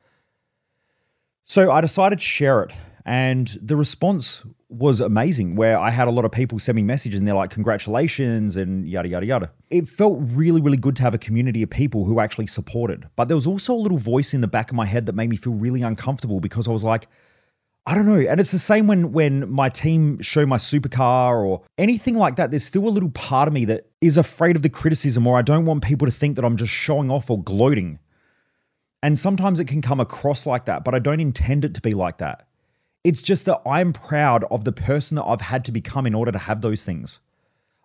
So 1.45 1.71
I 1.71 1.81
decided 1.81 2.19
to 2.19 2.25
share 2.25 2.63
it, 2.63 2.71
and 3.05 3.47
the 3.61 3.75
response 3.75 4.43
was 4.69 5.01
amazing. 5.01 5.55
Where 5.55 5.77
I 5.77 5.91
had 5.91 6.07
a 6.07 6.11
lot 6.11 6.25
of 6.25 6.31
people 6.31 6.57
send 6.57 6.77
me 6.77 6.81
messages 6.81 7.19
and 7.19 7.27
they're 7.27 7.35
like, 7.35 7.51
Congratulations, 7.51 8.55
and 8.55 8.87
yada, 8.87 9.09
yada, 9.09 9.25
yada. 9.25 9.51
It 9.69 9.87
felt 9.87 10.17
really, 10.21 10.61
really 10.61 10.77
good 10.77 10.95
to 10.95 11.03
have 11.03 11.13
a 11.13 11.19
community 11.19 11.61
of 11.61 11.69
people 11.69 12.05
who 12.05 12.19
actually 12.19 12.47
supported. 12.47 13.07
But 13.15 13.27
there 13.27 13.35
was 13.35 13.45
also 13.45 13.73
a 13.73 13.81
little 13.85 13.99
voice 13.99 14.33
in 14.33 14.41
the 14.41 14.47
back 14.47 14.71
of 14.71 14.75
my 14.75 14.85
head 14.85 15.05
that 15.05 15.13
made 15.13 15.29
me 15.29 15.35
feel 15.35 15.53
really 15.53 15.83
uncomfortable 15.83 16.39
because 16.39 16.67
I 16.67 16.71
was 16.71 16.83
like, 16.83 17.07
I 17.85 17.95
don't 17.95 18.05
know. 18.05 18.19
And 18.19 18.39
it's 18.39 18.51
the 18.51 18.59
same 18.59 18.87
when 18.87 19.11
when 19.11 19.49
my 19.51 19.67
team 19.67 20.21
show 20.21 20.45
my 20.45 20.57
supercar 20.57 21.45
or 21.45 21.63
anything 21.77 22.15
like 22.15 22.37
that. 22.37 22.49
There's 22.49 22.63
still 22.63 22.87
a 22.87 22.89
little 22.89 23.11
part 23.11 23.47
of 23.47 23.53
me 23.53 23.65
that 23.65 23.87
is 23.99 24.17
afraid 24.17 24.55
of 24.55 24.61
the 24.61 24.69
criticism 24.69 25.27
or 25.27 25.37
I 25.37 25.41
don't 25.41 25.65
want 25.65 25.83
people 25.83 26.07
to 26.07 26.13
think 26.13 26.37
that 26.37 26.45
I'm 26.45 26.55
just 26.55 26.71
showing 26.71 27.11
off 27.11 27.29
or 27.29 27.41
gloating. 27.41 27.99
And 29.01 29.19
sometimes 29.19 29.59
it 29.59 29.65
can 29.65 29.81
come 29.81 29.99
across 29.99 30.45
like 30.45 30.63
that, 30.65 30.85
but 30.85 30.95
I 30.95 30.99
don't 30.99 31.19
intend 31.19 31.65
it 31.65 31.73
to 31.73 31.81
be 31.81 31.93
like 31.93 32.19
that. 32.19 32.47
It's 33.03 33.21
just 33.21 33.45
that 33.47 33.61
I'm 33.65 33.91
proud 33.91 34.45
of 34.45 34.63
the 34.63 34.71
person 34.71 35.15
that 35.15 35.25
I've 35.25 35.41
had 35.41 35.65
to 35.65 35.73
become 35.73 36.07
in 36.07 36.15
order 36.15 36.31
to 36.31 36.39
have 36.39 36.61
those 36.61 36.85
things. 36.85 37.19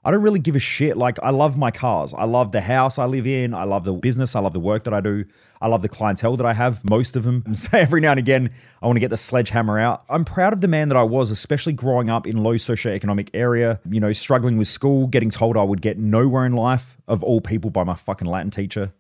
I 0.09 0.11
don't 0.11 0.23
really 0.23 0.39
give 0.39 0.57
a 0.57 0.59
shit. 0.59 0.97
Like, 0.97 1.19
I 1.23 1.29
love 1.29 1.59
my 1.59 1.71
cars. 1.71 2.15
I 2.15 2.25
love 2.25 2.51
the 2.51 2.63
house 2.63 2.99
I 2.99 3.05
live 3.05 3.27
in. 3.27 3.53
I 3.53 3.65
love 3.65 3.85
the 3.85 3.93
business. 3.93 4.35
I 4.35 4.41
love 4.41 4.55
the 4.55 4.59
work 4.59 4.85
that 4.85 4.95
I 4.95 5.03
do. 5.03 5.27
I 5.61 5.69
love 5.69 5.83
the 5.83 5.89
clientele 5.91 6.35
that 6.39 6.47
I 6.47 6.55
have, 6.55 6.83
most 6.83 7.15
of 7.15 7.25
them. 7.25 7.45
So, 7.55 7.77
every 7.77 8.01
now 8.01 8.13
and 8.13 8.19
again, 8.19 8.51
I 8.81 8.87
want 8.87 8.97
to 8.97 9.01
get 9.01 9.11
the 9.11 9.19
sledgehammer 9.19 9.79
out. 9.79 10.05
I'm 10.09 10.25
proud 10.25 10.55
of 10.55 10.63
the 10.63 10.69
man 10.69 10.89
that 10.89 10.97
I 10.97 11.03
was, 11.03 11.31
especially 11.31 11.75
growing 11.75 12.09
up 12.09 12.27
in 12.27 12.43
low 12.43 12.55
socioeconomic 12.55 13.29
area, 13.35 13.81
you 13.87 14.01
know, 14.01 14.15
struggling 14.15 14.57
with 14.57 14.69
school, 14.69 15.09
getting 15.09 15.29
told 15.29 15.59
I 15.59 15.63
would 15.63 15.83
get 15.83 15.99
nowhere 15.99 16.47
in 16.47 16.55
life, 16.55 16.97
of 17.07 17.23
all 17.23 17.43
people, 17.43 17.69
by 17.69 17.85
my 17.85 17.95
fucking 17.95 18.27
Latin 18.27 18.51
teacher. 18.51 18.95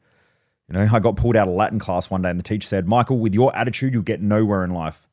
You 0.69 0.75
know, 0.75 0.89
I 0.93 0.99
got 0.99 1.17
pulled 1.17 1.37
out 1.37 1.49
of 1.49 1.55
Latin 1.55 1.79
class 1.79 2.11
one 2.11 2.21
day 2.21 2.29
and 2.29 2.39
the 2.39 2.43
teacher 2.43 2.69
said, 2.69 2.87
Michael, 2.87 3.19
with 3.19 3.33
your 3.33 3.57
attitude, 3.57 3.95
you'll 3.95 4.03
get 4.03 4.21
nowhere 4.21 4.63
in 4.63 4.75
life. 4.75 5.09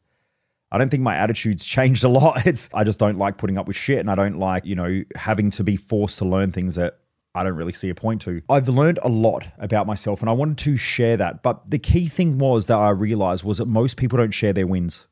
I 0.75 0.77
don't 0.77 0.89
think 0.89 1.03
my 1.03 1.15
attitude's 1.15 1.63
changed 1.63 2.03
a 2.03 2.09
lot. 2.09 2.45
It's 2.45 2.67
I 2.73 2.83
just 2.83 2.99
don't 2.99 3.17
like 3.17 3.37
putting 3.37 3.57
up 3.57 3.65
with 3.65 3.77
shit 3.77 3.99
and 3.99 4.11
I 4.11 4.15
don't 4.15 4.39
like, 4.39 4.65
you 4.65 4.75
know, 4.75 5.05
having 5.15 5.49
to 5.51 5.63
be 5.63 5.77
forced 5.77 6.17
to 6.19 6.25
learn 6.25 6.51
things 6.51 6.75
that 6.75 6.99
I 7.33 7.45
don't 7.45 7.55
really 7.55 7.71
see 7.71 7.87
a 7.87 7.95
point 7.95 8.21
to. 8.23 8.41
I've 8.49 8.67
learned 8.67 8.99
a 9.01 9.07
lot 9.07 9.47
about 9.57 9.87
myself 9.87 10.19
and 10.19 10.29
I 10.29 10.33
wanted 10.33 10.57
to 10.57 10.75
share 10.75 11.15
that. 11.15 11.43
But 11.43 11.71
the 11.71 11.79
key 11.79 12.09
thing 12.09 12.39
was 12.39 12.67
that 12.67 12.77
I 12.77 12.89
realized 12.89 13.45
was 13.45 13.59
that 13.59 13.67
most 13.67 13.95
people 13.95 14.17
don't 14.17 14.33
share 14.33 14.51
their 14.51 14.67
wins. 14.67 15.07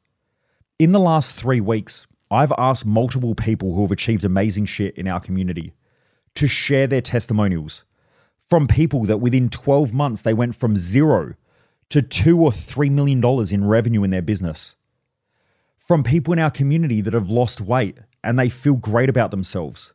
In 0.80 0.92
the 0.92 1.00
last 1.00 1.38
three 1.38 1.62
weeks, 1.62 2.08
I've 2.30 2.52
asked 2.58 2.86
multiple 2.86 3.34
people 3.34 3.74
who 3.74 3.84
have 3.84 3.92
achieved 3.92 4.26
amazing 4.26 4.66
shit 4.66 4.98
in 4.98 5.08
our 5.08 5.22
community 5.22 5.76
to 6.36 6.46
share 6.46 6.88
their 6.88 7.02
testimonials 7.02 7.86
from 8.50 8.68
people 8.68 9.06
that 9.06 9.22
within 9.22 9.48
12 9.48 9.94
months 9.94 10.24
they 10.24 10.34
went 10.34 10.58
from 10.58 10.76
zero 10.76 11.36
to 11.88 12.02
two 12.02 12.42
or 12.42 12.52
three 12.52 12.90
million 12.90 13.22
dollars 13.22 13.54
in 13.54 13.64
revenue 13.64 14.04
in 14.04 14.10
their 14.10 14.22
business 14.22 14.76
from 15.84 16.02
people 16.02 16.34
in 16.34 16.40
our 16.40 16.50
community 16.50 17.02
that 17.02 17.14
have 17.14 17.30
lost 17.30 17.60
weight 17.60 17.98
and 18.24 18.40
they 18.40 18.50
feel 18.50 18.76
great 18.76 19.10
about 19.10 19.32
themselves, 19.32 19.94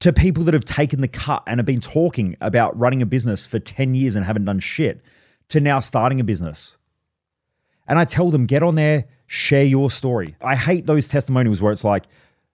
to 0.00 0.14
people 0.14 0.42
that 0.44 0.54
have 0.54 0.64
taken 0.64 1.02
the 1.02 1.08
cut 1.08 1.42
and 1.46 1.58
have 1.58 1.66
been 1.66 1.80
talking 1.80 2.36
about 2.40 2.76
running 2.78 3.02
a 3.02 3.06
business 3.06 3.44
for 3.44 3.58
10 3.58 3.94
years 3.94 4.16
and 4.16 4.24
haven't 4.24 4.46
done 4.46 4.58
shit, 4.58 5.02
to 5.48 5.60
now 5.60 5.78
starting 5.78 6.20
a 6.20 6.24
business. 6.24 6.78
And 7.86 7.98
I 7.98 8.04
tell 8.04 8.30
them, 8.30 8.46
get 8.46 8.62
on 8.62 8.76
there, 8.76 9.04
share 9.26 9.64
your 9.64 9.90
story. 9.90 10.36
I 10.40 10.56
hate 10.56 10.86
those 10.86 11.06
testimonials 11.06 11.60
where 11.60 11.72
it's 11.72 11.84
like, 11.84 12.04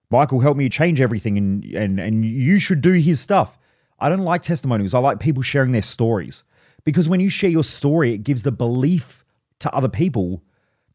Michael 0.09 0.41
helped 0.41 0.57
me 0.57 0.67
change 0.67 0.99
everything 0.99 1.37
and, 1.37 1.63
and, 1.73 1.99
and 1.99 2.25
you 2.25 2.59
should 2.59 2.81
do 2.81 2.93
his 2.93 3.19
stuff. 3.19 3.57
I 3.99 4.09
don't 4.09 4.19
like 4.19 4.41
testimonials. 4.41 4.93
I 4.93 4.99
like 4.99 5.19
people 5.19 5.41
sharing 5.41 5.71
their 5.71 5.81
stories 5.81 6.43
because 6.83 7.07
when 7.07 7.19
you 7.19 7.29
share 7.29 7.49
your 7.49 7.63
story, 7.63 8.13
it 8.13 8.19
gives 8.19 8.43
the 8.43 8.51
belief 8.51 9.23
to 9.59 9.73
other 9.73 9.89
people 9.89 10.43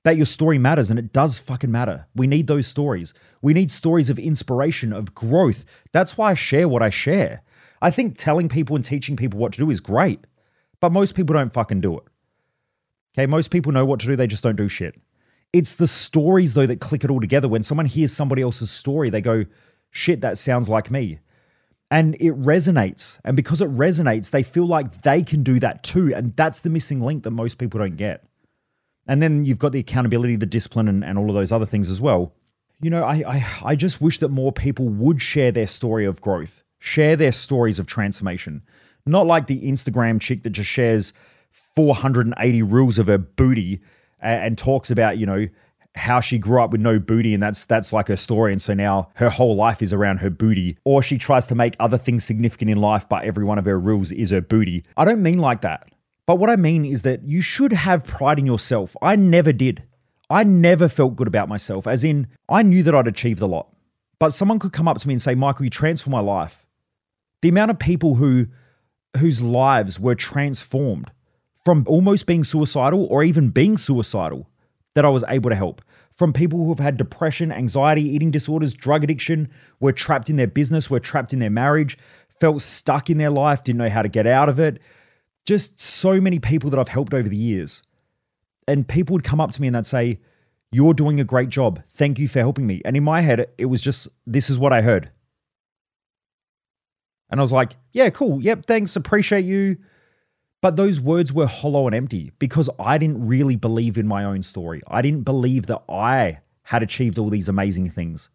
that 0.04 0.16
your 0.16 0.26
story 0.26 0.58
matters 0.58 0.90
and 0.90 0.98
it 0.98 1.12
does 1.12 1.38
fucking 1.38 1.70
matter. 1.70 2.06
We 2.14 2.26
need 2.26 2.46
those 2.46 2.66
stories. 2.66 3.14
We 3.40 3.52
need 3.52 3.70
stories 3.70 4.10
of 4.10 4.18
inspiration, 4.18 4.92
of 4.92 5.14
growth. 5.14 5.64
That's 5.92 6.18
why 6.18 6.30
I 6.30 6.34
share 6.34 6.68
what 6.68 6.82
I 6.82 6.90
share. 6.90 7.42
I 7.80 7.90
think 7.90 8.16
telling 8.16 8.48
people 8.48 8.76
and 8.76 8.84
teaching 8.84 9.16
people 9.16 9.38
what 9.38 9.52
to 9.52 9.58
do 9.58 9.70
is 9.70 9.80
great, 9.80 10.20
but 10.80 10.92
most 10.92 11.14
people 11.14 11.34
don't 11.34 11.52
fucking 11.52 11.80
do 11.80 11.96
it. 11.98 12.04
Okay, 13.16 13.26
most 13.26 13.50
people 13.50 13.72
know 13.72 13.84
what 13.84 14.00
to 14.00 14.06
do, 14.06 14.16
they 14.16 14.26
just 14.26 14.42
don't 14.42 14.56
do 14.56 14.68
shit. 14.68 15.00
It's 15.52 15.76
the 15.76 15.88
stories 15.88 16.54
though 16.54 16.66
that 16.66 16.80
click 16.80 17.04
it 17.04 17.10
all 17.10 17.20
together. 17.20 17.48
When 17.48 17.62
someone 17.62 17.86
hears 17.86 18.12
somebody 18.12 18.42
else's 18.42 18.70
story, 18.70 19.10
they 19.10 19.20
go, 19.20 19.44
shit, 19.90 20.22
that 20.22 20.38
sounds 20.38 20.68
like 20.68 20.90
me. 20.90 21.20
And 21.90 22.14
it 22.14 22.32
resonates. 22.32 23.18
And 23.22 23.36
because 23.36 23.60
it 23.60 23.70
resonates, 23.74 24.30
they 24.30 24.42
feel 24.42 24.66
like 24.66 25.02
they 25.02 25.22
can 25.22 25.42
do 25.42 25.60
that 25.60 25.82
too. 25.82 26.14
And 26.14 26.34
that's 26.36 26.62
the 26.62 26.70
missing 26.70 27.02
link 27.02 27.24
that 27.24 27.32
most 27.32 27.58
people 27.58 27.78
don't 27.78 27.96
get. 27.96 28.24
And 29.06 29.22
then 29.22 29.44
you've 29.44 29.58
got 29.58 29.72
the 29.72 29.80
accountability, 29.80 30.36
the 30.36 30.46
discipline, 30.46 30.88
and, 30.88 31.04
and 31.04 31.18
all 31.18 31.28
of 31.28 31.34
those 31.34 31.52
other 31.52 31.66
things 31.66 31.90
as 31.90 32.00
well. 32.00 32.32
You 32.80 32.90
know, 32.90 33.04
I, 33.04 33.22
I 33.26 33.46
I 33.64 33.76
just 33.76 34.00
wish 34.00 34.18
that 34.18 34.28
more 34.28 34.52
people 34.52 34.88
would 34.88 35.22
share 35.22 35.52
their 35.52 35.66
story 35.66 36.04
of 36.04 36.20
growth, 36.20 36.62
share 36.78 37.16
their 37.16 37.32
stories 37.32 37.78
of 37.78 37.86
transformation. 37.86 38.62
Not 39.06 39.26
like 39.26 39.46
the 39.46 39.68
Instagram 39.68 40.20
chick 40.20 40.42
that 40.42 40.50
just 40.50 40.70
shares 40.70 41.12
480 41.74 42.62
rules 42.62 42.98
of 42.98 43.06
her 43.08 43.18
booty 43.18 43.80
and, 44.20 44.42
and 44.44 44.58
talks 44.58 44.90
about, 44.90 45.18
you 45.18 45.26
know, 45.26 45.48
how 45.94 46.20
she 46.20 46.38
grew 46.38 46.62
up 46.62 46.70
with 46.70 46.80
no 46.80 46.98
booty 46.98 47.34
and 47.34 47.42
that's 47.42 47.66
that's 47.66 47.92
like 47.92 48.08
her 48.08 48.16
story 48.16 48.52
and 48.52 48.62
so 48.62 48.72
now 48.72 49.10
her 49.14 49.28
whole 49.28 49.54
life 49.54 49.82
is 49.82 49.92
around 49.92 50.18
her 50.18 50.30
booty 50.30 50.78
or 50.84 51.02
she 51.02 51.18
tries 51.18 51.46
to 51.46 51.54
make 51.54 51.76
other 51.78 51.98
things 51.98 52.24
significant 52.24 52.70
in 52.70 52.78
life 52.78 53.06
but 53.08 53.24
every 53.24 53.44
one 53.44 53.58
of 53.58 53.66
her 53.66 53.78
rules 53.78 54.10
is 54.10 54.30
her 54.30 54.40
booty 54.40 54.84
i 54.96 55.04
don't 55.04 55.22
mean 55.22 55.38
like 55.38 55.60
that 55.60 55.86
but 56.32 56.38
what 56.38 56.48
i 56.48 56.56
mean 56.56 56.86
is 56.86 57.02
that 57.02 57.22
you 57.24 57.42
should 57.42 57.74
have 57.74 58.06
pride 58.06 58.38
in 58.38 58.46
yourself 58.46 58.96
i 59.02 59.14
never 59.14 59.52
did 59.52 59.82
i 60.30 60.42
never 60.42 60.88
felt 60.88 61.14
good 61.14 61.28
about 61.28 61.46
myself 61.46 61.86
as 61.86 62.02
in 62.02 62.26
i 62.48 62.62
knew 62.62 62.82
that 62.82 62.94
i'd 62.94 63.06
achieved 63.06 63.42
a 63.42 63.46
lot 63.46 63.68
but 64.18 64.30
someone 64.30 64.58
could 64.58 64.72
come 64.72 64.88
up 64.88 64.96
to 64.96 65.06
me 65.06 65.12
and 65.12 65.20
say 65.20 65.34
michael 65.34 65.64
you 65.64 65.68
transformed 65.68 66.12
my 66.12 66.20
life 66.20 66.64
the 67.42 67.50
amount 67.50 67.70
of 67.70 67.78
people 67.78 68.14
who 68.14 68.46
whose 69.18 69.42
lives 69.42 70.00
were 70.00 70.14
transformed 70.14 71.10
from 71.66 71.84
almost 71.86 72.26
being 72.26 72.42
suicidal 72.42 73.04
or 73.10 73.22
even 73.22 73.50
being 73.50 73.76
suicidal 73.76 74.48
that 74.94 75.04
I 75.04 75.10
was 75.10 75.22
able 75.28 75.50
to 75.50 75.56
help. 75.56 75.82
From 76.14 76.32
people 76.32 76.58
who 76.58 76.70
have 76.70 76.78
had 76.78 76.96
depression, 76.96 77.52
anxiety, 77.52 78.02
eating 78.02 78.30
disorders, 78.30 78.72
drug 78.72 79.04
addiction, 79.04 79.50
were 79.80 79.92
trapped 79.92 80.30
in 80.30 80.36
their 80.36 80.46
business, 80.46 80.88
were 80.88 80.98
trapped 80.98 81.34
in 81.34 81.40
their 81.40 81.50
marriage, 81.50 81.98
felt 82.40 82.62
stuck 82.62 83.10
in 83.10 83.18
their 83.18 83.30
life, 83.30 83.62
didn't 83.62 83.78
know 83.78 83.90
how 83.90 84.02
to 84.02 84.08
get 84.08 84.26
out 84.26 84.48
of 84.48 84.58
it. 84.58 84.80
Just 85.44 85.80
so 85.80 86.20
many 86.20 86.38
people 86.38 86.70
that 86.70 86.78
I've 86.78 86.88
helped 86.88 87.14
over 87.14 87.28
the 87.28 87.36
years. 87.36 87.82
And 88.68 88.86
people 88.86 89.14
would 89.14 89.24
come 89.24 89.40
up 89.40 89.50
to 89.52 89.60
me 89.60 89.66
and 89.66 89.76
they'd 89.76 89.86
say, 89.86 90.20
You're 90.70 90.94
doing 90.94 91.20
a 91.20 91.24
great 91.24 91.48
job. 91.48 91.82
Thank 91.88 92.18
you 92.18 92.28
for 92.28 92.38
helping 92.38 92.66
me. 92.66 92.80
And 92.84 92.96
in 92.96 93.04
my 93.04 93.20
head, 93.20 93.48
it 93.58 93.66
was 93.66 93.82
just, 93.82 94.08
This 94.26 94.48
is 94.50 94.58
what 94.58 94.72
I 94.72 94.82
heard. 94.82 95.10
And 97.30 97.40
I 97.40 97.42
was 97.42 97.52
like, 97.52 97.72
Yeah, 97.92 98.10
cool. 98.10 98.40
Yep, 98.40 98.66
thanks. 98.66 98.94
Appreciate 98.94 99.44
you. 99.44 99.78
But 100.60 100.76
those 100.76 101.00
words 101.00 101.32
were 101.32 101.46
hollow 101.46 101.88
and 101.88 101.94
empty 101.94 102.30
because 102.38 102.70
I 102.78 102.96
didn't 102.96 103.26
really 103.26 103.56
believe 103.56 103.98
in 103.98 104.06
my 104.06 104.24
own 104.24 104.44
story. 104.44 104.80
I 104.86 105.02
didn't 105.02 105.24
believe 105.24 105.66
that 105.66 105.82
I 105.88 106.38
had 106.64 106.84
achieved 106.84 107.18
all 107.18 107.30
these 107.30 107.48
amazing 107.48 107.90
things. 107.90 108.30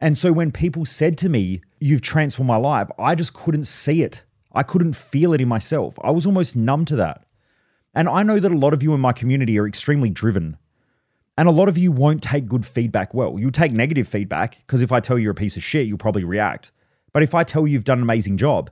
And 0.00 0.16
so 0.16 0.32
when 0.32 0.52
people 0.52 0.84
said 0.84 1.18
to 1.18 1.28
me, 1.28 1.62
You've 1.80 2.02
transformed 2.02 2.48
my 2.48 2.56
life, 2.56 2.88
I 2.96 3.16
just 3.16 3.34
couldn't 3.34 3.64
see 3.64 4.02
it. 4.02 4.24
I 4.54 4.62
couldn't 4.62 4.94
feel 4.94 5.32
it 5.34 5.40
in 5.40 5.48
myself. 5.48 5.98
I 6.02 6.10
was 6.10 6.26
almost 6.26 6.56
numb 6.56 6.84
to 6.86 6.96
that. 6.96 7.26
And 7.94 8.08
I 8.08 8.22
know 8.22 8.38
that 8.38 8.52
a 8.52 8.56
lot 8.56 8.74
of 8.74 8.82
you 8.82 8.94
in 8.94 9.00
my 9.00 9.12
community 9.12 9.58
are 9.58 9.66
extremely 9.66 10.10
driven. 10.10 10.56
And 11.36 11.48
a 11.48 11.52
lot 11.52 11.68
of 11.68 11.76
you 11.76 11.90
won't 11.90 12.22
take 12.22 12.46
good 12.46 12.64
feedback 12.64 13.12
well. 13.12 13.38
You'll 13.38 13.50
take 13.50 13.72
negative 13.72 14.06
feedback 14.06 14.58
because 14.58 14.82
if 14.82 14.92
I 14.92 15.00
tell 15.00 15.18
you 15.18 15.24
you're 15.24 15.32
a 15.32 15.36
piece 15.36 15.56
of 15.56 15.64
shit, 15.64 15.86
you'll 15.86 15.98
probably 15.98 16.24
react. 16.24 16.70
But 17.12 17.22
if 17.22 17.34
I 17.34 17.44
tell 17.44 17.66
you 17.66 17.72
you've 17.72 17.84
done 17.84 17.98
an 17.98 18.02
amazing 18.02 18.36
job, 18.36 18.70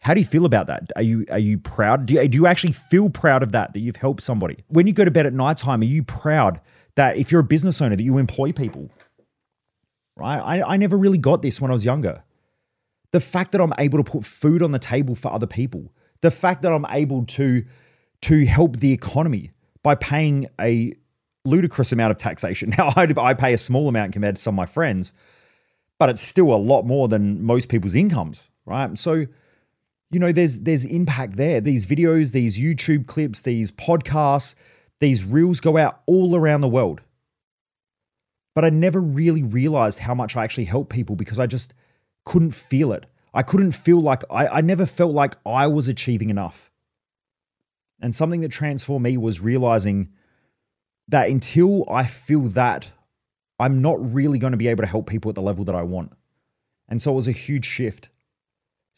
how 0.00 0.14
do 0.14 0.20
you 0.20 0.26
feel 0.26 0.44
about 0.44 0.66
that? 0.68 0.92
Are 0.96 1.02
you 1.02 1.26
are 1.30 1.38
you 1.38 1.58
proud? 1.58 2.06
Do 2.06 2.14
you, 2.14 2.28
do 2.28 2.36
you 2.36 2.46
actually 2.46 2.72
feel 2.72 3.10
proud 3.10 3.42
of 3.42 3.52
that 3.52 3.72
that 3.72 3.80
you've 3.80 3.96
helped 3.96 4.22
somebody? 4.22 4.64
When 4.68 4.86
you 4.86 4.92
go 4.92 5.04
to 5.04 5.10
bed 5.10 5.26
at 5.26 5.32
night 5.32 5.56
time, 5.56 5.80
are 5.80 5.84
you 5.84 6.02
proud 6.02 6.60
that 6.94 7.16
if 7.16 7.32
you're 7.32 7.40
a 7.40 7.44
business 7.44 7.80
owner 7.80 7.96
that 7.96 8.02
you 8.02 8.18
employ 8.18 8.52
people? 8.52 8.90
Right? 10.14 10.38
I, 10.38 10.74
I 10.74 10.76
never 10.76 10.96
really 10.96 11.18
got 11.18 11.42
this 11.42 11.60
when 11.60 11.70
I 11.70 11.74
was 11.74 11.84
younger. 11.84 12.22
The 13.12 13.20
fact 13.20 13.52
that 13.52 13.60
I'm 13.60 13.72
able 13.78 13.98
to 13.98 14.04
put 14.04 14.24
food 14.24 14.62
on 14.62 14.72
the 14.72 14.78
table 14.78 15.14
for 15.14 15.32
other 15.32 15.46
people, 15.46 15.92
the 16.20 16.30
fact 16.30 16.62
that 16.62 16.72
I'm 16.72 16.86
able 16.90 17.24
to 17.26 17.64
to 18.20 18.46
help 18.46 18.78
the 18.78 18.92
economy 18.92 19.52
by 19.82 19.94
paying 19.94 20.48
a 20.60 20.92
ludicrous 21.44 21.92
amount 21.92 22.10
of 22.10 22.16
taxation. 22.16 22.74
Now 22.78 22.92
I, 22.96 23.12
I 23.16 23.34
pay 23.34 23.52
a 23.54 23.58
small 23.58 23.88
amount 23.88 24.12
compared 24.12 24.36
to 24.36 24.42
some 24.42 24.54
of 24.54 24.56
my 24.56 24.66
friends, 24.66 25.12
but 25.98 26.08
it's 26.08 26.22
still 26.22 26.52
a 26.52 26.56
lot 26.56 26.82
more 26.82 27.08
than 27.08 27.42
most 27.42 27.68
people's 27.68 27.94
incomes, 27.94 28.48
right? 28.66 28.98
So 28.98 29.26
you 30.10 30.18
know 30.18 30.32
there's 30.32 30.60
there's 30.60 30.84
impact 30.84 31.36
there 31.36 31.60
these 31.60 31.86
videos 31.86 32.32
these 32.32 32.58
youtube 32.58 33.06
clips 33.06 33.42
these 33.42 33.70
podcasts 33.70 34.54
these 35.00 35.24
reels 35.24 35.60
go 35.60 35.76
out 35.76 36.00
all 36.06 36.34
around 36.34 36.60
the 36.60 36.68
world 36.68 37.00
but 38.54 38.64
i 38.64 38.70
never 38.70 39.00
really 39.00 39.42
realized 39.42 40.00
how 40.00 40.14
much 40.14 40.36
i 40.36 40.44
actually 40.44 40.64
help 40.64 40.88
people 40.88 41.16
because 41.16 41.38
i 41.38 41.46
just 41.46 41.74
couldn't 42.28 42.52
feel 42.52 42.92
it 42.92 43.06
i 43.34 43.42
couldn't 43.42 43.72
feel 43.72 44.00
like 44.00 44.22
i, 44.30 44.46
I 44.46 44.60
never 44.60 44.86
felt 44.86 45.12
like 45.12 45.34
i 45.46 45.66
was 45.66 45.88
achieving 45.88 46.30
enough 46.30 46.70
and 48.00 48.14
something 48.14 48.40
that 48.42 48.52
transformed 48.52 49.04
me 49.04 49.16
was 49.16 49.40
realizing 49.40 50.10
that 51.08 51.28
until 51.28 51.88
i 51.90 52.04
feel 52.04 52.42
that 52.62 52.90
i'm 53.58 53.82
not 53.82 53.96
really 54.14 54.38
going 54.38 54.52
to 54.52 54.56
be 54.56 54.68
able 54.68 54.82
to 54.82 54.88
help 54.88 55.08
people 55.08 55.28
at 55.30 55.34
the 55.34 55.42
level 55.42 55.64
that 55.64 55.74
i 55.74 55.82
want 55.82 56.12
and 56.88 57.02
so 57.02 57.12
it 57.12 57.16
was 57.16 57.28
a 57.28 57.32
huge 57.32 57.64
shift 57.64 58.08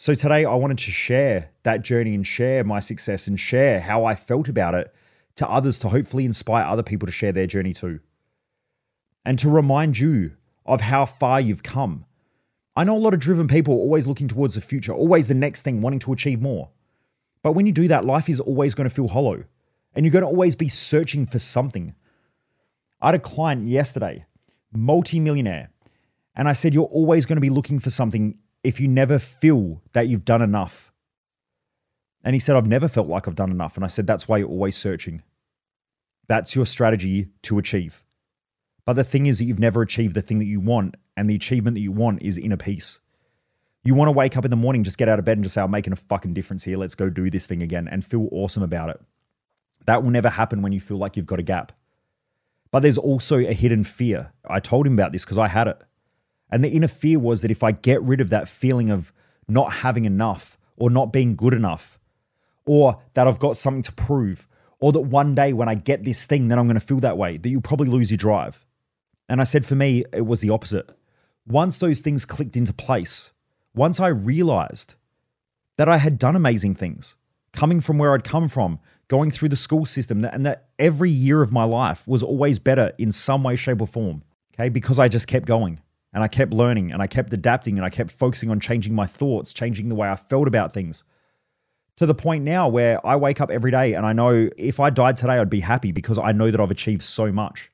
so 0.00 0.14
today 0.14 0.46
I 0.46 0.54
wanted 0.54 0.78
to 0.78 0.90
share 0.90 1.50
that 1.62 1.82
journey 1.82 2.14
and 2.14 2.26
share 2.26 2.64
my 2.64 2.80
success 2.80 3.26
and 3.26 3.38
share 3.38 3.80
how 3.80 4.06
I 4.06 4.14
felt 4.14 4.48
about 4.48 4.74
it 4.74 4.94
to 5.36 5.46
others 5.46 5.78
to 5.80 5.90
hopefully 5.90 6.24
inspire 6.24 6.64
other 6.64 6.82
people 6.82 7.04
to 7.04 7.12
share 7.12 7.32
their 7.32 7.46
journey 7.46 7.74
too. 7.74 8.00
And 9.26 9.38
to 9.40 9.50
remind 9.50 9.98
you 9.98 10.36
of 10.64 10.80
how 10.80 11.04
far 11.04 11.38
you've 11.38 11.62
come. 11.62 12.06
I 12.80 12.84
know 12.84 12.96
a 12.96 12.98
lot 12.98 13.12
of 13.12 13.20
driven 13.20 13.46
people 13.46 13.74
always 13.74 14.06
looking 14.06 14.26
towards 14.26 14.54
the 14.54 14.62
future, 14.62 14.94
always 14.94 15.28
the 15.28 15.34
next 15.34 15.64
thing, 15.64 15.82
wanting 15.82 15.98
to 15.98 16.14
achieve 16.14 16.40
more. 16.40 16.70
But 17.42 17.52
when 17.52 17.66
you 17.66 17.72
do 17.72 17.88
that, 17.88 18.06
life 18.06 18.26
is 18.30 18.40
always 18.40 18.74
going 18.74 18.88
to 18.88 18.94
feel 18.94 19.08
hollow 19.08 19.44
and 19.94 20.06
you're 20.06 20.12
going 20.12 20.22
to 20.22 20.28
always 20.28 20.56
be 20.56 20.70
searching 20.70 21.26
for 21.26 21.38
something. 21.38 21.94
I 22.98 23.08
had 23.08 23.16
a 23.16 23.18
client 23.18 23.68
yesterday, 23.68 24.24
multi-millionaire, 24.72 25.68
and 26.34 26.48
I 26.48 26.54
said, 26.54 26.72
You're 26.72 26.84
always 26.84 27.26
going 27.26 27.36
to 27.36 27.42
be 27.42 27.50
looking 27.50 27.80
for 27.80 27.90
something 27.90 28.38
if 28.64 28.80
you 28.80 28.88
never 28.88 29.18
feel 29.18 29.82
that 29.92 30.08
you've 30.08 30.24
done 30.24 30.40
enough. 30.40 30.90
And 32.24 32.34
he 32.34 32.40
said, 32.40 32.56
I've 32.56 32.66
never 32.66 32.88
felt 32.88 33.08
like 33.08 33.28
I've 33.28 33.34
done 33.34 33.50
enough. 33.50 33.76
And 33.76 33.84
I 33.84 33.88
said, 33.88 34.06
That's 34.06 34.26
why 34.26 34.38
you're 34.38 34.48
always 34.48 34.78
searching. 34.78 35.20
That's 36.28 36.56
your 36.56 36.64
strategy 36.64 37.28
to 37.42 37.58
achieve. 37.58 38.04
But 38.86 38.94
the 38.94 39.04
thing 39.04 39.26
is 39.26 39.36
that 39.36 39.44
you've 39.44 39.58
never 39.58 39.82
achieved 39.82 40.14
the 40.14 40.22
thing 40.22 40.38
that 40.38 40.46
you 40.46 40.60
want. 40.60 40.94
And 41.16 41.28
the 41.28 41.34
achievement 41.34 41.74
that 41.74 41.80
you 41.80 41.92
want 41.92 42.22
is 42.22 42.38
inner 42.38 42.56
peace. 42.56 42.98
You 43.82 43.94
want 43.94 44.08
to 44.08 44.12
wake 44.12 44.36
up 44.36 44.44
in 44.44 44.50
the 44.50 44.56
morning, 44.56 44.84
just 44.84 44.98
get 44.98 45.08
out 45.08 45.18
of 45.18 45.24
bed 45.24 45.38
and 45.38 45.44
just 45.44 45.54
say, 45.54 45.62
I'm 45.62 45.70
making 45.70 45.92
a 45.92 45.96
fucking 45.96 46.34
difference 46.34 46.64
here. 46.64 46.76
Let's 46.76 46.94
go 46.94 47.08
do 47.08 47.30
this 47.30 47.46
thing 47.46 47.62
again 47.62 47.88
and 47.88 48.04
feel 48.04 48.28
awesome 48.30 48.62
about 48.62 48.90
it. 48.90 49.00
That 49.86 50.02
will 50.02 50.10
never 50.10 50.28
happen 50.28 50.60
when 50.62 50.72
you 50.72 50.80
feel 50.80 50.98
like 50.98 51.16
you've 51.16 51.26
got 51.26 51.38
a 51.38 51.42
gap. 51.42 51.72
But 52.70 52.80
there's 52.80 52.98
also 52.98 53.38
a 53.38 53.52
hidden 53.52 53.84
fear. 53.84 54.32
I 54.46 54.60
told 54.60 54.86
him 54.86 54.92
about 54.92 55.12
this 55.12 55.24
because 55.24 55.38
I 55.38 55.48
had 55.48 55.66
it. 55.66 55.80
And 56.50 56.62
the 56.62 56.68
inner 56.68 56.88
fear 56.88 57.18
was 57.18 57.42
that 57.42 57.50
if 57.50 57.62
I 57.62 57.72
get 57.72 58.02
rid 58.02 58.20
of 58.20 58.30
that 58.30 58.48
feeling 58.48 58.90
of 58.90 59.12
not 59.48 59.72
having 59.72 60.04
enough 60.04 60.58
or 60.76 60.90
not 60.90 61.12
being 61.12 61.34
good 61.34 61.54
enough, 61.54 61.98
or 62.66 63.00
that 63.14 63.26
I've 63.26 63.38
got 63.38 63.56
something 63.56 63.82
to 63.82 63.92
prove, 63.92 64.46
or 64.78 64.92
that 64.92 65.00
one 65.00 65.34
day 65.34 65.52
when 65.52 65.68
I 65.68 65.74
get 65.74 66.04
this 66.04 66.26
thing, 66.26 66.48
then 66.48 66.58
I'm 66.58 66.66
going 66.66 66.78
to 66.78 66.86
feel 66.86 67.00
that 67.00 67.18
way, 67.18 67.36
that 67.36 67.48
you'll 67.48 67.60
probably 67.60 67.88
lose 67.88 68.10
your 68.10 68.18
drive. 68.18 68.64
And 69.28 69.40
I 69.40 69.44
said 69.44 69.66
for 69.66 69.74
me, 69.74 70.04
it 70.12 70.26
was 70.26 70.40
the 70.40 70.50
opposite. 70.50 70.88
Once 71.46 71.78
those 71.78 72.00
things 72.00 72.24
clicked 72.24 72.56
into 72.56 72.72
place, 72.72 73.30
once 73.74 74.00
I 74.00 74.08
realized 74.08 74.94
that 75.76 75.88
I 75.88 75.98
had 75.98 76.18
done 76.18 76.36
amazing 76.36 76.74
things, 76.74 77.16
coming 77.52 77.80
from 77.80 77.98
where 77.98 78.14
I'd 78.14 78.24
come 78.24 78.48
from, 78.48 78.78
going 79.08 79.30
through 79.30 79.48
the 79.48 79.56
school 79.56 79.86
system, 79.86 80.24
and 80.24 80.46
that 80.46 80.68
every 80.78 81.10
year 81.10 81.42
of 81.42 81.52
my 81.52 81.64
life 81.64 82.06
was 82.06 82.22
always 82.22 82.58
better 82.58 82.92
in 82.98 83.10
some 83.12 83.42
way, 83.42 83.56
shape, 83.56 83.80
or 83.80 83.86
form, 83.86 84.22
okay, 84.54 84.68
because 84.68 84.98
I 84.98 85.08
just 85.08 85.26
kept 85.26 85.46
going. 85.46 85.80
And 86.12 86.24
I 86.24 86.28
kept 86.28 86.52
learning 86.52 86.90
and 86.90 87.00
I 87.00 87.06
kept 87.06 87.32
adapting 87.32 87.78
and 87.78 87.84
I 87.84 87.88
kept 87.90 88.10
focusing 88.10 88.50
on 88.50 88.58
changing 88.58 88.94
my 88.94 89.06
thoughts, 89.06 89.52
changing 89.52 89.88
the 89.88 89.94
way 89.94 90.08
I 90.08 90.16
felt 90.16 90.48
about 90.48 90.74
things. 90.74 91.04
To 91.96 92.06
the 92.06 92.16
point 92.16 92.42
now 92.42 92.66
where 92.68 93.04
I 93.06 93.14
wake 93.14 93.40
up 93.40 93.50
every 93.50 93.70
day 93.70 93.94
and 93.94 94.04
I 94.04 94.12
know 94.12 94.50
if 94.56 94.80
I 94.80 94.90
died 94.90 95.16
today, 95.16 95.34
I'd 95.34 95.50
be 95.50 95.60
happy 95.60 95.92
because 95.92 96.18
I 96.18 96.32
know 96.32 96.50
that 96.50 96.60
I've 96.60 96.70
achieved 96.70 97.02
so 97.02 97.30
much. 97.30 97.69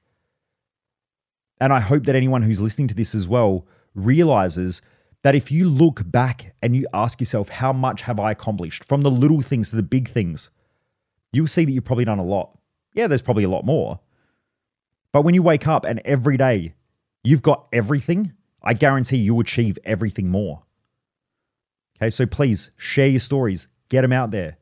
And 1.60 1.72
I 1.72 1.80
hope 1.80 2.04
that 2.04 2.14
anyone 2.14 2.42
who's 2.42 2.60
listening 2.60 2.88
to 2.88 2.94
this 2.94 3.14
as 3.14 3.26
well 3.26 3.66
realizes 3.94 4.82
that 5.22 5.34
if 5.34 5.50
you 5.50 5.68
look 5.68 6.02
back 6.10 6.54
and 6.62 6.76
you 6.76 6.86
ask 6.92 7.20
yourself, 7.20 7.48
how 7.48 7.72
much 7.72 8.02
have 8.02 8.20
I 8.20 8.30
accomplished 8.30 8.84
from 8.84 9.00
the 9.00 9.10
little 9.10 9.42
things 9.42 9.70
to 9.70 9.76
the 9.76 9.82
big 9.82 10.08
things, 10.08 10.50
you'll 11.32 11.46
see 11.46 11.64
that 11.64 11.72
you've 11.72 11.84
probably 11.84 12.04
done 12.04 12.18
a 12.18 12.24
lot. 12.24 12.56
Yeah, 12.94 13.06
there's 13.06 13.22
probably 13.22 13.44
a 13.44 13.48
lot 13.48 13.64
more. 13.64 14.00
But 15.12 15.22
when 15.22 15.34
you 15.34 15.42
wake 15.42 15.66
up 15.66 15.84
and 15.84 16.00
every 16.04 16.36
day 16.36 16.74
you've 17.24 17.42
got 17.42 17.66
everything, 17.72 18.32
I 18.62 18.74
guarantee 18.74 19.16
you'll 19.16 19.40
achieve 19.40 19.78
everything 19.84 20.28
more. 20.28 20.62
Okay, 21.96 22.10
so 22.10 22.26
please 22.26 22.70
share 22.76 23.08
your 23.08 23.20
stories, 23.20 23.68
get 23.88 24.02
them 24.02 24.12
out 24.12 24.30
there. 24.30 24.58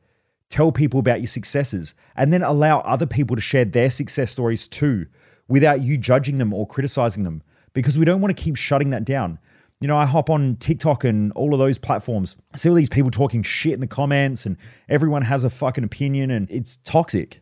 Tell 0.49 0.71
people 0.71 0.99
about 0.99 1.19
your 1.19 1.27
successes, 1.27 1.95
and 2.15 2.31
then 2.31 2.41
allow 2.41 2.79
other 2.79 3.05
people 3.05 3.35
to 3.35 3.41
share 3.41 3.65
their 3.65 3.89
success 3.89 4.31
stories 4.31 4.67
too 4.67 5.07
without 5.47 5.81
you 5.81 5.97
judging 5.97 6.37
them 6.37 6.53
or 6.53 6.67
criticizing 6.67 7.23
them 7.23 7.43
because 7.73 7.99
we 7.99 8.05
don't 8.05 8.21
want 8.21 8.35
to 8.35 8.41
keep 8.41 8.55
shutting 8.55 8.89
that 8.89 9.05
down. 9.05 9.37
You 9.81 9.87
know, 9.87 9.97
I 9.97 10.05
hop 10.05 10.29
on 10.29 10.55
TikTok 10.55 11.03
and 11.03 11.31
all 11.33 11.53
of 11.53 11.59
those 11.59 11.77
platforms. 11.77 12.37
I 12.53 12.57
see 12.57 12.69
all 12.69 12.75
these 12.75 12.89
people 12.89 13.11
talking 13.11 13.43
shit 13.43 13.73
in 13.73 13.81
the 13.81 13.87
comments, 13.87 14.45
and 14.45 14.57
everyone 14.87 15.23
has 15.23 15.43
a 15.43 15.49
fucking 15.49 15.83
opinion, 15.83 16.31
and 16.31 16.49
it's 16.49 16.77
toxic. 16.85 17.41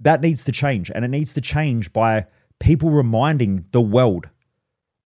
That 0.00 0.20
needs 0.20 0.44
to 0.44 0.52
change. 0.52 0.90
And 0.94 1.04
it 1.04 1.08
needs 1.08 1.34
to 1.34 1.40
change 1.40 1.92
by 1.92 2.26
people 2.60 2.90
reminding 2.90 3.66
the 3.72 3.80
world 3.80 4.28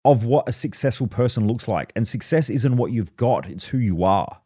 of 0.03 0.25
what 0.25 0.49
a 0.49 0.53
successful 0.53 1.07
person 1.07 1.47
looks 1.47 1.67
like. 1.67 1.93
And 1.95 2.05
success 2.05 2.49
isn't 2.49 2.75
what 2.75 2.91
you've 2.91 3.15
got, 3.15 3.49
it's 3.49 3.67
who 3.67 3.77
you 3.77 4.03
are. 4.03 4.41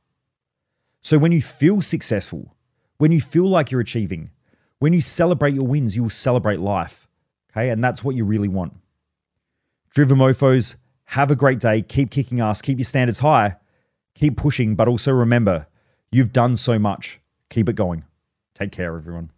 So 1.01 1.17
when 1.17 1.31
you 1.31 1.41
feel 1.41 1.81
successful, 1.81 2.55
when 2.97 3.11
you 3.11 3.21
feel 3.21 3.47
like 3.47 3.71
you're 3.71 3.81
achieving, 3.81 4.31
when 4.79 4.93
you 4.93 5.01
celebrate 5.01 5.53
your 5.53 5.65
wins, 5.65 5.95
you 5.95 6.03
will 6.03 6.09
celebrate 6.09 6.59
life. 6.59 7.04
Okay. 7.55 7.69
And 7.69 7.83
that's 7.83 8.03
what 8.03 8.15
you 8.15 8.25
really 8.25 8.47
want. 8.47 8.73
Driven 9.93 10.17
mofos, 10.17 10.75
have 11.05 11.31
a 11.31 11.35
great 11.35 11.59
day. 11.59 11.81
Keep 11.81 12.11
kicking 12.11 12.41
ass. 12.41 12.61
Keep 12.61 12.79
your 12.79 12.85
standards 12.85 13.19
high. 13.19 13.55
Keep 14.15 14.37
pushing. 14.37 14.75
But 14.75 14.87
also 14.87 15.11
remember, 15.11 15.67
you've 16.11 16.33
done 16.33 16.57
so 16.57 16.77
much. 16.79 17.19
Keep 17.49 17.69
it 17.69 17.75
going. 17.75 18.03
Take 18.55 18.71
care, 18.71 18.95
everyone. 18.97 19.31